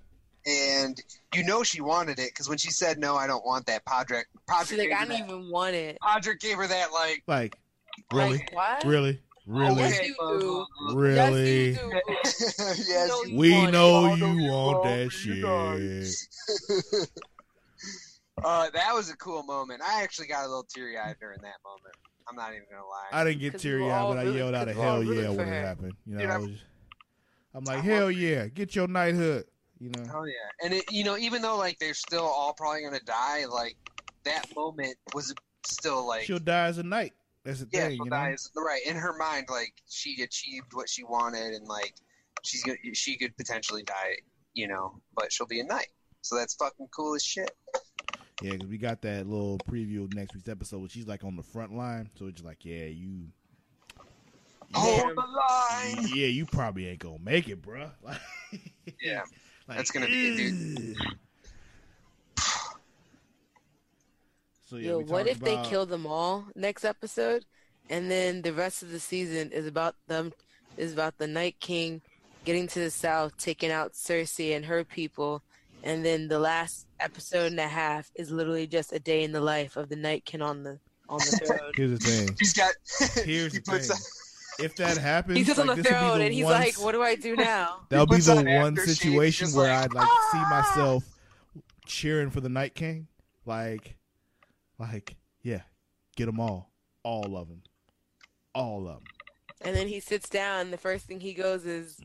[0.46, 0.98] and
[1.34, 3.84] you know she wanted it because when she said no, I don't want that.
[3.84, 5.28] Podrick, Podrick, She's like, "I don't that.
[5.28, 7.58] even want it." Podrick gave her that like, Like
[8.12, 8.84] really, Like, what?
[8.84, 10.40] really, really, Yes, okay, you do.
[10.40, 11.00] blah, blah.
[11.00, 11.70] really.
[11.72, 12.00] Yes, you do.
[12.88, 15.42] yes, No, you- We want know you know you want want that shit.
[15.42, 15.80] dog.
[18.44, 19.82] uh, that was a cool moment.
[19.86, 21.94] I actually got a little teary eyed during that moment.
[22.32, 23.08] I'm not even gonna lie.
[23.12, 24.84] I didn't get we teary eyed, but I rooting- yelled out a 'cause we were
[24.86, 25.92] hell yeah rooting for when it happened.
[26.06, 26.60] You know, Dude, I I'm- was,
[27.54, 29.46] I'm like, I hell want- yeah, get your knighthood.
[29.78, 32.82] You know, Oh yeah, and it, you know, even though like they're still all probably
[32.84, 33.76] gonna die, like
[34.24, 35.34] that moment was
[35.66, 37.12] still like she'll die as a knight.
[37.44, 38.16] That's the yeah, thing, she'll you know.
[38.16, 39.46] die is right in her mind.
[39.50, 41.94] Like she achieved what she wanted, and like
[42.44, 44.16] she's gonna, she could potentially die,
[44.54, 45.88] you know, but she'll be a knight.
[46.22, 47.50] So that's fucking cool as shit.
[48.42, 51.36] Yeah, because we got that little preview of next week's episode where she's like on
[51.36, 52.10] the front line.
[52.18, 53.28] So it's like, yeah, you,
[54.74, 56.08] Hold the line.
[56.14, 57.90] yeah, you probably ain't gonna make it, bruh.
[58.02, 58.18] Like,
[59.00, 59.22] Yeah,
[59.68, 61.16] like, That's gonna be it, ugh.
[64.66, 67.44] So yeah, Yo, what talked if they kill them all next episode,
[67.90, 70.32] and then the rest of the season is about them
[70.78, 72.00] is about the Night King
[72.44, 75.42] getting to the south, taking out Cersei and her people,
[75.82, 79.40] and then the last episode and a half is literally just a day in the
[79.40, 81.72] life of the Night King on the on the throne.
[81.74, 82.36] Here's the thing.
[82.38, 82.72] he's got.
[83.24, 84.66] Here's he the puts thing.
[84.66, 86.54] If that happens, He's just on the this will be throne, the and he's one
[86.54, 89.94] like, "What do I do now?" That'll be the on one situation where like, I'd
[89.94, 91.04] like see "Ah!" myself
[91.86, 93.08] cheering for the Night King.
[93.46, 93.96] Like,
[94.78, 95.62] like, yeah,
[96.16, 96.70] get them all,
[97.02, 97.62] all of them,
[98.54, 99.04] all of them.
[99.62, 100.70] And then he sits down.
[100.70, 101.98] The first thing he goes is,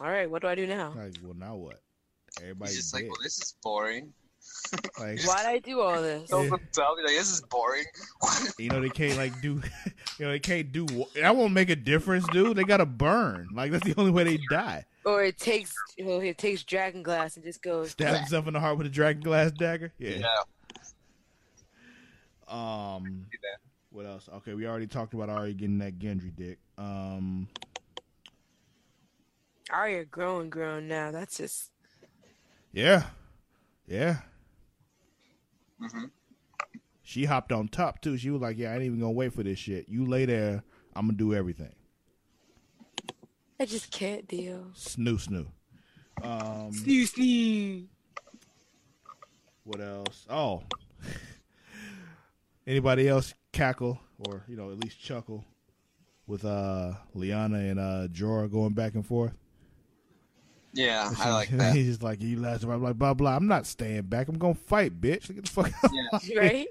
[0.00, 0.94] "All right, what do I do now?
[0.96, 1.80] Like, well, now what?
[2.40, 4.12] Everybody's He's just like, well, this is boring.
[4.98, 7.84] like, Why'd I do all this?" Tells himself, he's like, this is boring.
[8.58, 9.60] you know, they can't like do,
[10.18, 10.86] you know, they can't do.
[11.14, 12.56] That won't make a difference, dude.
[12.56, 13.48] They gotta burn.
[13.52, 14.84] Like that's the only way they die.
[15.04, 15.72] Or it takes,
[16.02, 17.92] well, it takes dragon glass and just goes.
[17.92, 19.92] Stab himself in the heart with a dragon glass dagger.
[19.98, 20.18] Yeah.
[20.18, 20.26] yeah.
[22.48, 23.26] Um.
[23.90, 24.28] What else?
[24.36, 26.58] Okay, we already talked about Arya getting that Gendry dick.
[26.76, 27.48] Um.
[29.70, 31.10] Arya grown, grown now.
[31.10, 31.70] That's just
[32.72, 33.04] Yeah.
[33.86, 34.18] Yeah.
[35.80, 36.04] hmm
[37.02, 38.16] She hopped on top too.
[38.16, 39.88] She was like, "Yeah, I ain't even gonna wait for this shit.
[39.88, 40.62] You lay there.
[40.94, 41.72] I'm gonna do everything."
[43.60, 44.66] I just can't deal.
[44.74, 45.46] Snoo snoo.
[46.22, 46.72] Um.
[46.72, 47.86] Snoo snoo.
[49.64, 50.26] What else?
[50.28, 50.62] Oh.
[52.66, 55.44] Anybody else cackle or you know at least chuckle
[56.26, 59.32] with uh Lyanna and uh Jorah going back and forth?
[60.72, 61.74] Yeah, I like that.
[61.74, 63.34] He's like you last I'm like blah blah.
[63.36, 64.28] I'm not staying back.
[64.28, 65.34] I'm gonna fight, bitch.
[65.34, 65.90] Get the fuck out.
[66.24, 66.40] Yeah.
[66.40, 66.66] Right?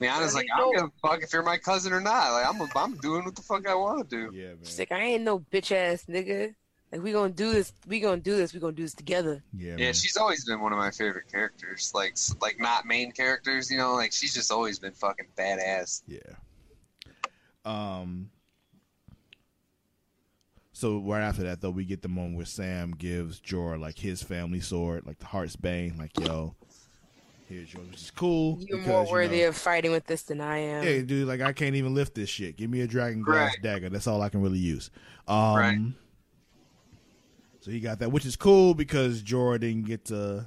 [0.00, 0.80] Lyanna's like, I don't know.
[0.82, 2.30] gonna fuck if you're my cousin or not.
[2.32, 4.36] Like, I'm, I'm doing what the fuck I want to do.
[4.36, 4.58] Yeah, man.
[4.62, 6.54] She's like, I ain't no bitch ass nigga.
[6.92, 7.72] Like we gonna do this.
[7.86, 8.54] We gonna do this.
[8.54, 9.42] We gonna do this together.
[9.52, 9.94] Yeah, Yeah, man.
[9.94, 11.90] she's always been one of my favorite characters.
[11.94, 13.94] Like, like not main characters, you know.
[13.94, 16.02] Like, she's just always been fucking badass.
[16.06, 16.20] Yeah.
[17.64, 18.30] Um.
[20.78, 24.22] So right after that, though, we get the moment where Sam gives Jorah like his
[24.22, 26.54] family sword, like the Heart's Bane, like yo,
[27.48, 28.60] here's yours, which is cool.
[28.60, 30.84] You're because, more you worthy know, of fighting with this than I am.
[30.84, 32.56] Yeah, dude, like I can't even lift this shit.
[32.56, 33.62] Give me a dragon glass Right.
[33.62, 33.88] dagger.
[33.88, 34.88] That's all I can really use.
[35.26, 35.78] Um, Right.
[37.58, 40.46] So he got that, which is cool because Jorah didn't get to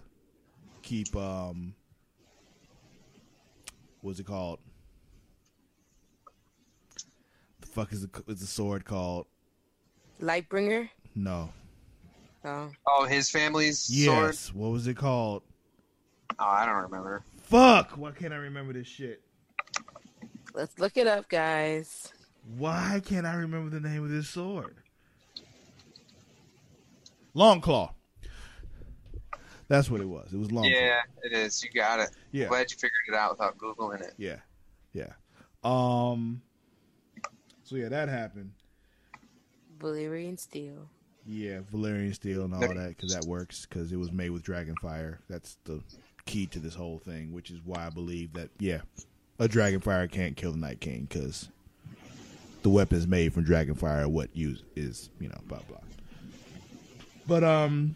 [0.81, 1.75] keep um
[3.99, 4.59] what's it called?
[7.59, 9.27] The fuck is the is the sword called?
[10.21, 10.89] Lightbringer.
[11.15, 11.49] No.
[12.45, 14.27] Oh, Oh, his family's sword.
[14.27, 14.53] Yes.
[14.53, 15.43] What was it called?
[16.39, 17.23] Oh, I don't remember.
[17.43, 17.91] Fuck!
[17.97, 19.21] Why can't I remember this shit?
[20.53, 22.12] let's look it up, guys.
[22.57, 24.75] Why can't I remember the name of this sword?
[27.36, 27.91] Longclaw.
[29.67, 30.34] That's what it was.
[30.34, 30.65] It was long.
[30.65, 31.63] Yeah, it is.
[31.63, 32.10] You got it.
[32.31, 32.47] Yeah.
[32.47, 34.13] Glad you figured it out without googling it.
[34.17, 34.38] Yeah.
[34.91, 35.13] Yeah.
[35.63, 36.41] Um
[37.63, 38.51] So yeah, that happened.
[39.81, 40.89] Valyrian steel.
[41.25, 44.75] Yeah, Valyrian steel and all that cuz that works cuz it was made with dragon
[44.81, 45.19] fire.
[45.29, 45.81] That's the
[46.25, 48.81] key to this whole thing, which is why I believe that yeah,
[49.39, 51.49] a dragon fire can't kill the Night King cuz
[52.63, 54.07] the weapons made from dragon fire.
[54.07, 55.77] what use is, you know, blah blah.
[57.27, 57.95] But um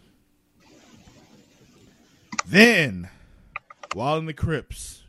[2.46, 3.08] then
[3.94, 5.02] while in the crypts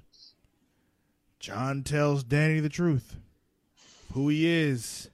[1.40, 3.16] Jon tells Dany the truth.
[4.14, 5.10] Who he is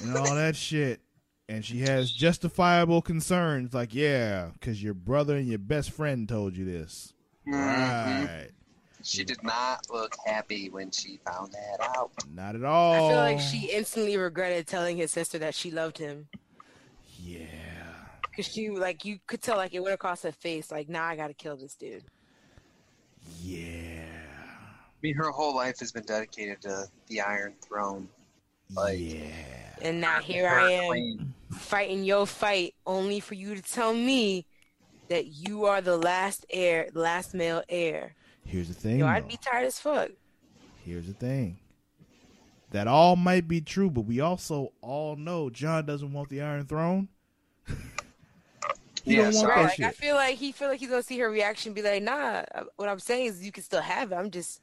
[0.00, 1.00] and all that shit.
[1.48, 6.56] And she has justifiable concerns like, yeah, because your brother and your best friend told
[6.56, 7.12] you this.
[7.46, 8.26] Mhm.
[8.26, 8.50] Right.
[9.02, 12.10] She did not look happy when she found that out.
[12.32, 12.94] Not at all.
[12.94, 16.28] I feel like she instantly regretted telling his sister that she loved him.
[17.18, 17.44] Yeah.
[18.34, 21.16] Cause she like you could tell like it went across her face like nah I
[21.16, 22.04] gotta kill this dude.
[23.42, 24.00] Yeah.
[24.00, 28.08] I mean, her whole life has been dedicated to the Iron Throne.
[28.74, 29.20] Like- yeah.
[29.82, 34.46] And now here I am fighting your fight only for you to tell me
[35.08, 38.14] that you are the last heir, last male heir.
[38.44, 39.00] Here's the thing.
[39.00, 39.06] Yo.
[39.06, 40.10] I'd be tired as fuck.
[40.84, 41.58] Here's the thing.
[42.70, 46.66] That all might be true, but we also all know Jon doesn't want the Iron
[46.66, 47.08] Throne.
[49.04, 51.02] he Yeah, don't want Right, that like I feel like he feel like he's gonna
[51.02, 52.42] see her reaction, be like, "Nah."
[52.76, 54.16] What I'm saying is, you can still have it.
[54.16, 54.60] I'm just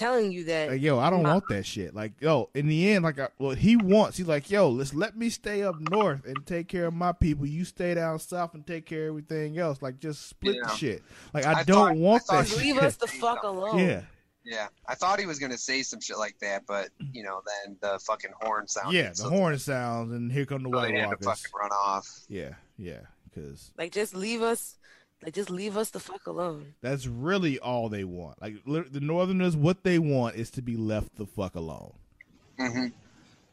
[0.00, 0.70] telling you that.
[0.70, 1.34] Like, yo, I don't Nah.
[1.34, 1.94] want that shit.
[1.94, 5.16] Like, yo, in the end, like, I, what he wants, he's like, yo, let's let
[5.16, 7.46] me stay up north and take care of my people.
[7.46, 9.80] You stay down south and take care of everything else.
[9.82, 11.02] Like, just split the shit.
[11.32, 12.64] Like, I, I don't thought- want I that thought- shit.
[12.66, 13.78] Leave us the fuck alone.
[13.78, 14.02] Yeah,
[14.42, 17.76] Yeah, I thought he was gonna say some shit like that, but you know, then
[17.80, 18.94] the fucking horn sounds.
[18.94, 19.10] yeah.
[19.10, 21.26] The so- horn sounds, and here come the oh, so White they had to Walkers.
[21.42, 22.08] fucking run off.
[22.28, 24.76] Yeah, yeah, because Like just leave us.
[25.22, 26.74] Like just leave us the fuck alone.
[26.80, 28.40] that's really all they want.
[28.40, 31.92] Like, the Northerners, what they want is to be left the fuck alone.
[32.58, 32.86] hmm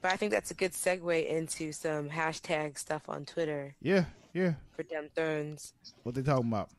[0.01, 4.53] But I think that's a good segue into some hashtag stuff on Twitter Yeah, yeah.
[4.75, 5.73] for Dem Thrones.
[6.03, 6.69] What they talking about?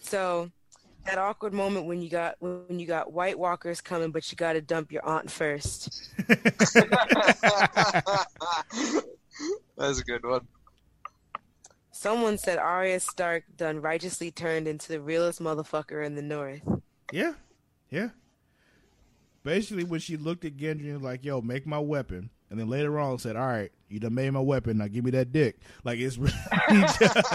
[0.00, 0.50] So
[1.04, 4.54] that awkward moment when you got when you got White Walkers coming, but you got
[4.54, 6.08] to dump your aunt first.
[9.76, 10.46] That's a good one.
[11.96, 16.60] Someone said Arya Stark done righteously turned into the realest motherfucker in the North.
[17.12, 17.34] Yeah,
[17.88, 18.08] yeah.
[19.44, 22.68] Basically, when she looked at Gendry and was like, "Yo, make my weapon," and then
[22.68, 24.78] later on said, "All right, you done made my weapon.
[24.78, 26.34] Now give me that dick." Like it's really
[26.98, 27.32] just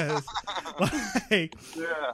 [1.32, 2.12] like, Yeah,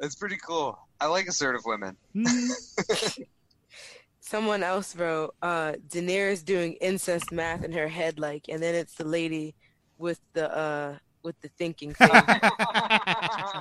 [0.00, 0.78] it's pretty cool.
[1.00, 1.96] I like assertive women.
[2.14, 2.50] mm,
[4.20, 8.96] Someone else wrote, uh, Daenerys doing incest math in her head, like, and then it's
[8.96, 9.54] the lady
[9.96, 12.08] with the uh with the thinking thing.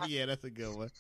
[0.08, 0.92] yeah, that's a good one.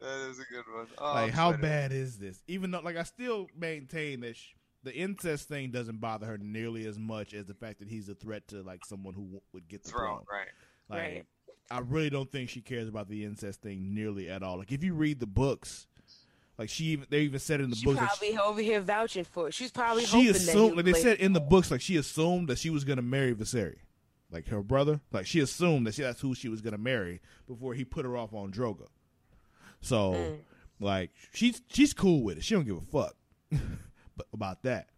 [0.00, 0.86] That is a good one.
[0.98, 2.42] Oh, like, I'm how bad is this?
[2.48, 6.86] Even though, like, I still maintain that sh- the incest thing doesn't bother her nearly
[6.86, 9.68] as much as the fact that he's a threat to like someone who w- would
[9.68, 10.24] get the Throne, throne.
[10.30, 10.48] right?
[10.90, 11.24] Like, Right.
[11.70, 14.58] I really don't think she cares about the incest thing nearly at all.
[14.58, 15.86] Like, if you read the books,
[16.58, 19.24] like she even they even said in the She books, that probably over here vouching
[19.24, 19.54] for it.
[19.54, 22.48] She's probably she hoping assumed, that like they said in the books, like she assumed
[22.48, 23.78] that she was gonna marry Viserys,
[24.34, 25.00] like her brother.
[25.12, 28.16] Like she assumed that she, that's who she was gonna marry before he put her
[28.16, 28.88] off on Drogo.
[29.80, 30.38] So, Mm.
[30.80, 32.44] like she's she's cool with it.
[32.44, 33.14] She don't give a fuck
[34.16, 34.88] but about that.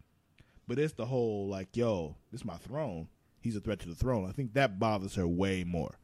[0.67, 3.07] But it's the whole like, yo, this is my throne.
[3.39, 4.27] He's a threat to the throne.
[4.27, 5.95] I think that bothers her way more.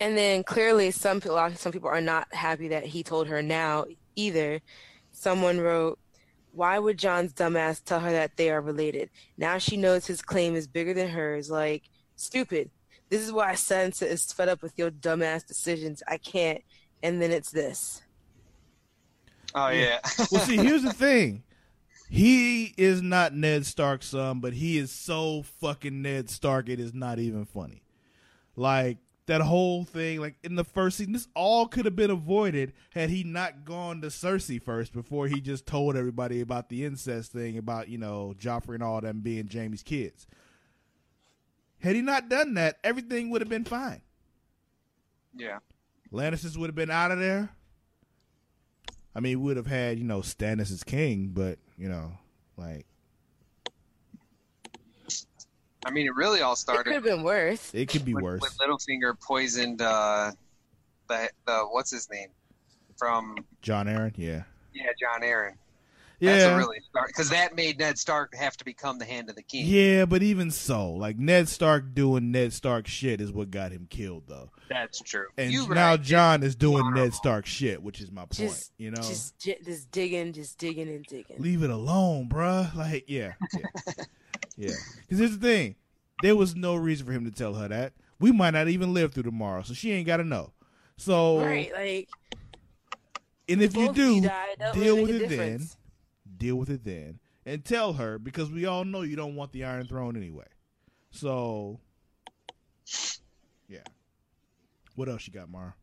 [0.00, 3.84] And then clearly, some people, some people are not happy that he told her now
[4.16, 4.60] either.
[5.10, 5.98] Someone wrote,
[6.52, 9.10] "Why would Jon's dumbass tell her that they are related?
[9.36, 11.50] Now she knows his claim is bigger than hers.
[11.50, 11.82] Like,
[12.18, 12.70] stupid.
[13.08, 16.02] This is why Sansa is fed up with your dumbass decisions.
[16.06, 16.62] I can't."
[17.02, 18.02] And then it's this.
[19.54, 20.00] Oh yeah.
[20.30, 21.44] Well, see, here's the thing.
[22.10, 26.94] He is not Ned Stark's son, but he is so fucking Ned Stark, it is
[26.94, 27.82] not even funny.
[28.56, 28.96] Like,
[29.26, 33.10] that whole thing, like, in the first season, this all could have been avoided had
[33.10, 37.58] he not gone to Cersei first before he just told everybody about the incest thing,
[37.58, 40.26] about, you know, Joffrey and all them being Jaime's kids.
[41.80, 44.02] Had he not done that, everything would have been fine.
[45.34, 45.58] yeah.
[46.12, 47.50] Lannisters would have been out of there.
[49.14, 52.12] I mean, we would have had you know Stannis as king, but you know,
[52.56, 52.86] like
[55.84, 56.80] I mean, it really all started.
[56.80, 57.74] It could have been worse.
[57.74, 58.40] it could be when, worse.
[58.42, 60.32] when Littlefinger poisoned uh,
[61.08, 62.28] the the what's his name
[62.96, 65.54] from Jon Arryn, yeah, yeah Jon Arryn.
[66.20, 69.30] That's yeah, a really start because that made Ned Stark have to become the hand
[69.30, 69.66] of the king.
[69.66, 70.04] yeah.
[70.04, 74.24] But even so, like Ned Stark doing Ned Stark shit is what got him killed,
[74.26, 74.50] though.
[74.68, 75.26] That's true.
[75.36, 76.02] And You now right.
[76.02, 77.02] Jon is doing Honorable.
[77.04, 78.34] Ned Stark shit, which is my point.
[78.34, 81.36] Just- you know, Just, just digging, just digging and digging.
[81.38, 82.74] leave it alone, bruh.
[82.74, 84.04] Like, yeah, yeah,
[84.56, 84.74] yeah.
[85.02, 85.76] Because here's the thing:
[86.22, 87.92] there was no reason for him to tell her that.
[88.18, 90.52] We might not even live through tomorrow, so she ain't got to know.
[90.96, 92.08] So, Right, like
[93.48, 95.68] and if you do, died, that deal with it a then.
[96.38, 96.48] Difference.
[96.48, 99.64] Deal with it then, and tell her because we all know you don't want the
[99.64, 100.46] Iron Throne anyway.
[101.10, 101.80] So,
[103.68, 103.80] yeah.
[104.94, 105.74] What else you got, Mara?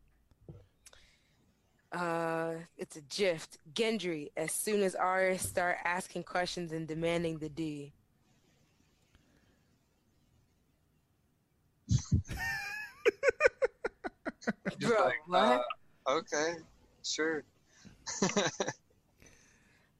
[1.92, 3.58] Uh, it's a gift.
[3.72, 4.30] Gendry.
[4.36, 7.92] As soon as Arya start asking questions and demanding the D.
[14.80, 15.62] Bro, like, what?
[16.06, 16.54] uh, okay,
[17.02, 17.44] sure.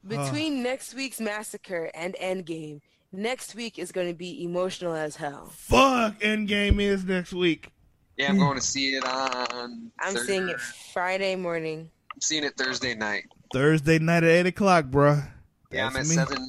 [0.07, 2.80] Between next week's massacre and Endgame,
[3.12, 5.46] next week is going to be emotional as hell.
[5.52, 7.70] Fuck, Endgame is next week.
[8.16, 9.90] Yeah, I'm going to see it on.
[9.98, 11.90] I'm Thur- seeing it Friday morning.
[12.14, 13.24] I'm seeing it Thursday night.
[13.52, 15.26] Thursday night at eight o'clock, bruh.
[15.70, 16.14] Yeah, I'm at That's me.
[16.14, 16.48] seven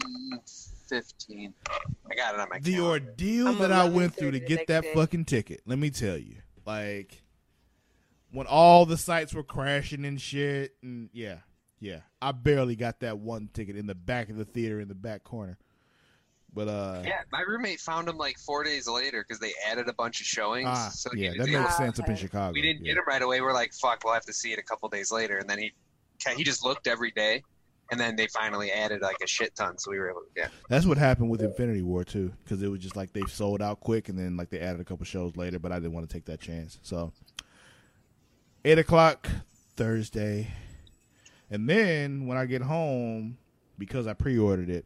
[0.88, 1.54] fifteen.
[2.10, 2.90] I got it on my The calendar.
[3.08, 4.94] ordeal I'm that I went through to get that day.
[4.94, 6.36] fucking ticket, let me tell you.
[6.66, 7.22] Like,
[8.32, 11.38] when all the sites were crashing and shit, and yeah,
[11.80, 12.00] yeah.
[12.22, 15.24] I barely got that one ticket in the back of the theater in the back
[15.24, 15.58] corner.
[16.54, 19.94] But, uh, Yeah, my roommate found them like four days later because they added a
[19.94, 20.68] bunch of showings.
[20.68, 22.16] ah, so yeah, that makes Ah, sense up in.
[22.16, 22.54] Chicago.
[22.54, 22.94] we didn't yeah.
[22.94, 23.42] get them right away.
[23.42, 25.38] We're like, fuck, we'll have to see it a couple days later.
[25.38, 25.74] And then he
[26.36, 27.44] he just looked every day,
[27.92, 29.78] and then they finally added like a shit ton.
[29.78, 30.48] So we were able to, yeah.
[30.68, 33.80] That's what happened with Infinity War too, because it was just like they sold out
[33.82, 35.60] quick, and then like they added a couple shows later.
[35.60, 36.80] But I didn't want to take that chance.
[36.82, 37.12] So
[38.66, 39.30] eight o'clock
[39.76, 40.48] Thursday,
[41.50, 43.38] and then when I get home,
[43.78, 44.86] because I pre-ordered it,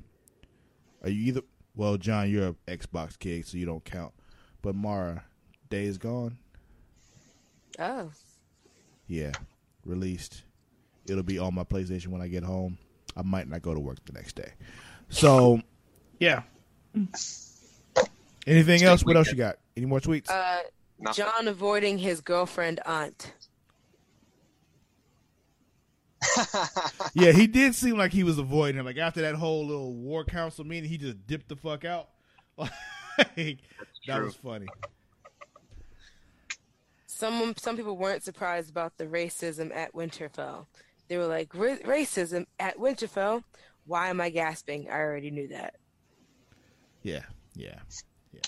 [1.04, 1.42] are you either?
[1.76, 4.14] Well, John, you're an Xbox kid, so you don't count.
[4.62, 5.24] But Mara,
[5.70, 6.38] Days Gone,
[7.80, 8.12] Oh,
[9.08, 9.32] yeah,
[9.86, 10.44] released.
[11.08, 12.78] It'll be on my PlayStation when I get home.
[13.16, 14.52] I might not go to work the next day.
[15.10, 15.62] So,
[16.20, 16.44] yeah.
[18.48, 19.04] Anything else?
[19.04, 19.58] What else you got?
[19.76, 20.30] Any more tweets?
[20.30, 20.60] uh,
[21.14, 23.34] Jon avoiding his girlfriend aunt.
[27.14, 28.86] Yeah, he did seem like he was avoiding him.
[28.86, 32.10] Like after that whole little war council meeting, he just dipped the fuck out.
[33.38, 33.60] Like,
[34.08, 34.26] that true.
[34.26, 34.68] was funny.
[37.06, 40.66] Some some people weren't surprised about the racism at Winterfell.
[41.08, 43.44] They were like, "Ra- "Racism at Winterfell?
[43.86, 44.90] Why am I gasping?
[44.90, 45.76] I already knew that."
[47.04, 47.80] Yeah, yeah,
[48.32, 48.40] yeah,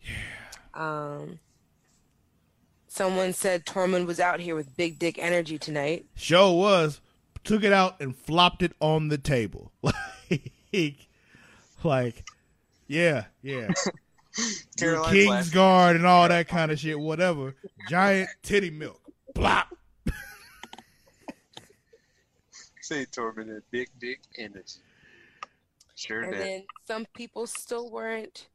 [0.00, 0.10] yeah.
[0.74, 1.38] Um,
[2.92, 6.04] someone said Tormund was out here with big dick energy tonight.
[6.14, 7.00] Show was
[7.42, 9.72] took it out and flopped it on the table.
[10.74, 11.06] Like,
[11.84, 12.24] like,
[12.88, 13.68] yeah, yeah.
[14.80, 15.50] Your Caroline King's Flash.
[15.50, 17.54] Guard and all that kind of shit, whatever.
[17.90, 18.98] Giant titty milk.
[19.34, 19.66] Blop.
[22.80, 24.80] Say Tormund tormented big dick energy.
[25.94, 26.40] Sure And did.
[26.40, 28.46] then some people still weren't.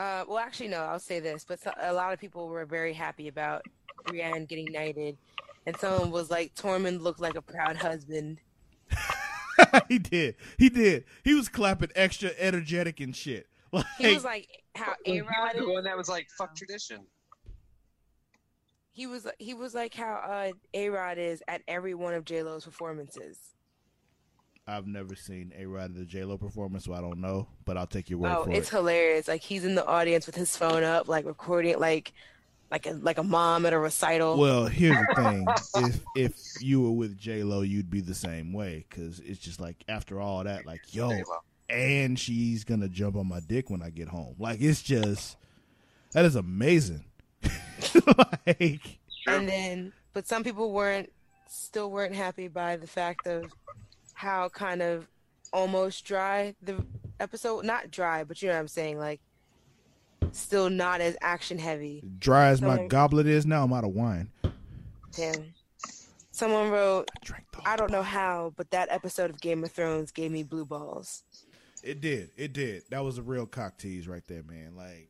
[0.00, 0.78] Uh, well, actually, no.
[0.78, 3.66] I'll say this, but so, a lot of people were very happy about
[4.06, 5.18] Brienne getting knighted,
[5.66, 8.40] and someone was like, "Tormund looked like a proud husband."
[9.88, 10.36] he did.
[10.56, 11.04] He did.
[11.22, 13.46] He was clapping extra energetic and shit.
[13.72, 15.52] Like, He was like how He A Rod.
[15.54, 17.00] the one that was like, fuck tradition.
[18.92, 22.42] He was he was like how uh, A Rod is at every one of J
[22.42, 23.38] Lo's performances.
[24.70, 27.48] I've never seen a Rod at the J Lo performance, so I don't know.
[27.64, 28.54] But I'll take your word Oh, for it.
[28.54, 29.28] Oh, it's hilarious!
[29.28, 32.12] Like he's in the audience with his phone up, like recording, like
[32.70, 34.38] like a like a mom at a recital.
[34.38, 35.46] Well, here's the thing:
[35.84, 39.60] if if you were with J Lo, you'd be the same way because it's just
[39.60, 41.38] like after all that, like yo, J-Lo.
[41.68, 44.36] and she's gonna jump on my dick when I get home.
[44.38, 45.36] Like it's just
[46.12, 47.04] that is amazing.
[48.56, 51.10] like And then, but some people weren't,
[51.48, 53.52] still weren't happy by the fact of
[54.20, 55.08] how kind of
[55.50, 56.84] almost dry the
[57.18, 59.18] episode, not dry, but you know what I'm saying, like
[60.32, 62.04] still not as action heavy.
[62.18, 64.30] dry as my goblet is now, I'm out of wine.
[65.16, 65.54] Damn.
[66.32, 67.10] Someone wrote,
[67.64, 70.66] I I don't know how, but that episode of Game of Thrones gave me blue
[70.66, 71.24] balls.
[71.82, 72.30] It did.
[72.36, 72.82] It did.
[72.90, 74.76] That was a real cock tease right there, man.
[74.76, 75.08] Like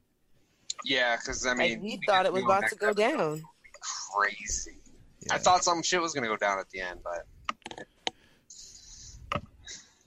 [0.85, 3.43] Yeah, because I mean, Like we thought it was about to go down.
[4.15, 4.79] Crazy.
[5.33, 7.27] I thought some shit was gonna go down at the end, but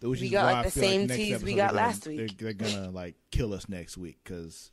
[0.09, 1.87] Which We is got, why like, I the feel same next tease we got gonna-
[1.87, 2.37] last week.
[2.37, 4.71] They're, they're gonna like kill us next week because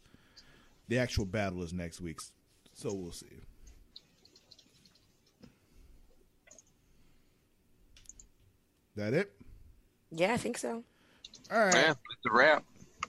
[0.88, 2.20] the actual battle is next week.
[2.72, 3.26] So we'll see.
[8.96, 9.32] That it?
[10.10, 10.82] Yeah, I think so.
[11.50, 11.74] All right.
[11.74, 12.64] yeah, it's a wrap.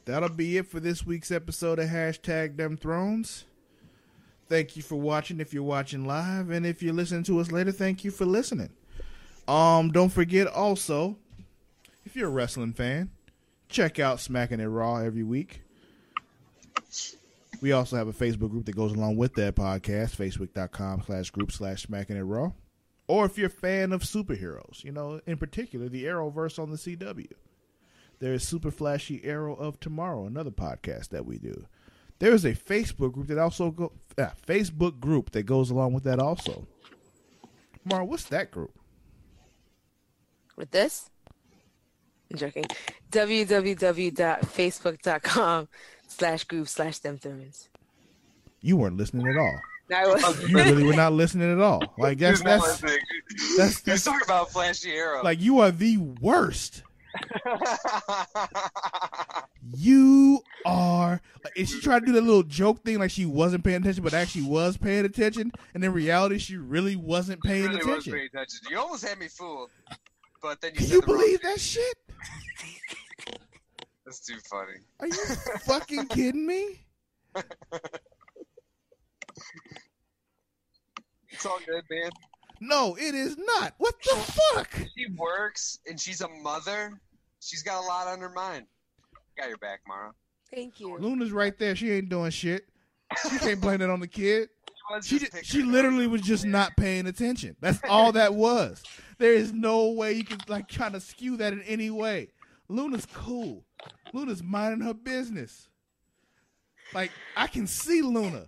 [0.05, 3.45] That'll be it for this week's episode of hashtag Dem Thrones.
[4.47, 7.71] Thank you for watching if you're watching live, and if you're listening to us later,
[7.71, 8.69] thank you for listening.
[9.47, 11.17] Um, don't forget also,
[12.05, 13.09] if you're a wrestling fan,
[13.69, 15.61] check out Smacking It Raw every week.
[17.61, 21.51] We also have a Facebook group that goes along with that podcast, facebook.com slash group
[21.51, 22.51] slash smacking it raw.
[23.07, 26.77] Or if you're a fan of superheroes, you know, in particular, the Arrowverse on the
[26.77, 27.31] CW.
[28.19, 31.65] There is Super Flashy Arrow of Tomorrow, another podcast that we do.
[32.17, 36.03] There is a Facebook group that also go ah, Facebook group that goes along with
[36.05, 36.67] that also.
[37.83, 38.73] Mara, what's that group?
[40.55, 41.10] With this,
[42.31, 42.65] I'm joking.
[43.11, 45.67] www.facebook.com
[46.07, 47.69] slash group slash dem thrones.
[48.61, 49.59] You weren't listening at all.
[49.93, 50.41] I was.
[50.49, 51.83] You really were not listening at all.
[51.97, 52.97] Like that's He's that's listening.
[53.57, 55.21] that's, that's talking about Flashy Arrow.
[55.23, 56.83] like you are the worst.
[59.73, 61.21] You are.
[61.43, 64.03] Like, and she tried to do that little joke thing, like she wasn't paying attention,
[64.03, 65.51] but actually was paying attention.
[65.73, 68.13] And in reality, she really wasn't paying really was attention.
[68.13, 68.59] paying attention.
[68.69, 69.69] You almost had me fooled,
[70.41, 71.97] but then you Can you the believe that shit?
[74.05, 74.79] That's too funny.
[74.99, 75.13] Are you
[75.65, 76.85] fucking kidding me?
[81.29, 82.09] It's all good, man.
[82.59, 83.73] No, it is not.
[83.77, 84.71] What the fuck?
[84.95, 86.99] She works and she's a mother.
[87.39, 88.65] She's got a lot on her mind.
[89.37, 90.11] Got your back, Mara.
[90.53, 90.97] Thank you.
[90.99, 91.75] Luna's right there.
[91.75, 92.67] She ain't doing shit.
[93.23, 94.49] She can't blame it on the kid.
[95.03, 97.55] She just she literally was just not paying attention.
[97.59, 98.83] That's all that was.
[99.17, 102.29] There is no way you could like try to skew that in any way.
[102.67, 103.63] Luna's cool.
[104.13, 105.69] Luna's minding her business.
[106.93, 108.47] Like I can see Luna.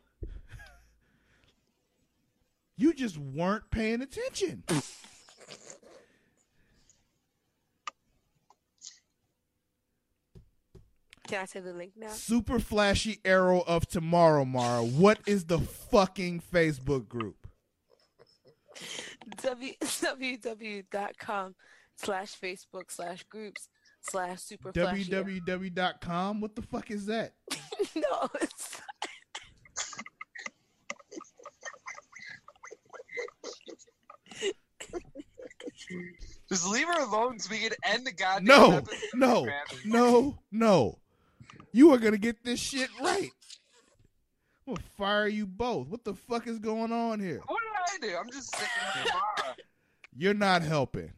[2.75, 4.63] You just weren't paying attention.
[11.27, 12.09] Can I say the link now?
[12.09, 14.83] Super flashy arrow of tomorrow, Mara.
[14.83, 17.47] What is the fucking Facebook group?
[19.41, 21.55] W- www.com
[21.95, 23.69] slash Facebook slash groups
[24.01, 25.05] slash super flashy.
[25.05, 26.41] www.com?
[26.41, 27.33] What the fuck is that?
[27.95, 28.81] no, it's
[36.49, 38.97] Just leave her alone so we can end the goddamn No, episode.
[39.15, 39.47] no,
[39.85, 40.99] no, no.
[41.73, 43.31] You are gonna get this shit right.
[44.67, 45.87] I'm gonna fire you both.
[45.87, 47.41] What the fuck is going on here?
[47.47, 47.59] What
[47.99, 48.17] did I do?
[48.17, 48.67] I'm just sticking
[49.03, 49.55] with Mara.
[50.15, 51.11] You're not helping.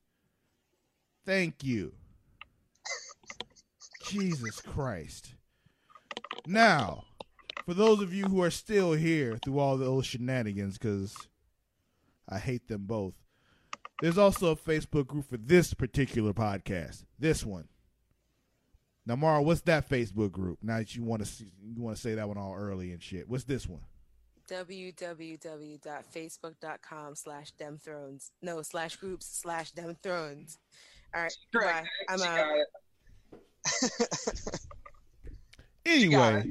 [1.25, 1.93] Thank you.
[4.05, 5.33] Jesus Christ.
[6.47, 7.03] Now,
[7.69, 11.15] for those of you who are still here through all the old shenanigans, because
[12.27, 13.13] I hate them both,
[14.01, 17.03] there's also a Facebook group for this particular podcast.
[17.19, 17.67] This one.
[19.05, 20.57] Now, Mara, what's that Facebook group?
[20.63, 23.03] Now that you want to see, you want to say that one all early and
[23.03, 23.29] shit.
[23.29, 23.81] What's this one?
[24.49, 28.31] www.facebook.com slash dem thrones.
[28.41, 30.57] No, slash groups slash dem thrones.
[31.13, 31.87] All right, Correct.
[32.07, 32.13] goodbye.
[32.15, 32.35] I'm She out.
[32.35, 32.57] got
[33.93, 34.59] it.
[35.85, 36.43] Anyway,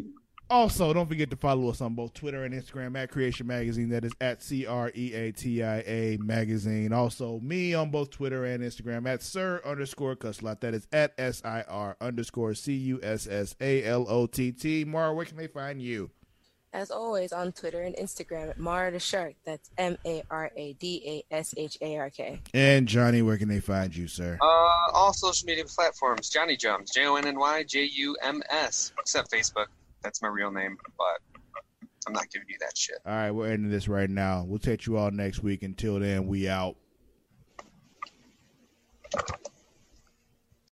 [0.50, 3.88] also don't forget to follow us on both Twitter and Instagram at Creatia Magazine.
[3.90, 6.92] That is at C R E A T I A Magazine.
[6.92, 10.60] Also, me on both Twitter and Instagram at Sir underscore Cussalott.
[10.60, 14.52] That is at S I R underscore C U S S A L O T
[14.52, 14.84] T.
[14.84, 16.10] Mara, where can they find you?
[16.72, 19.34] As always, on Twitter and Instagram at Mara the Shark.
[19.46, 22.40] That's M A R A D A S H A R K.
[22.52, 24.38] And Jonny, where can they find you, sir?
[24.40, 26.28] Uh, all social media platforms.
[26.28, 26.92] Jonny Jums.
[26.92, 28.92] J O N N Y J U M S.
[29.00, 29.66] Except Facebook.
[30.02, 31.40] That's my real name, but
[32.06, 32.96] I'm not giving you that shit.
[33.04, 34.44] All right, we're ending this right now.
[34.46, 35.62] We'll catch you all next week.
[35.62, 36.76] Until then, we out.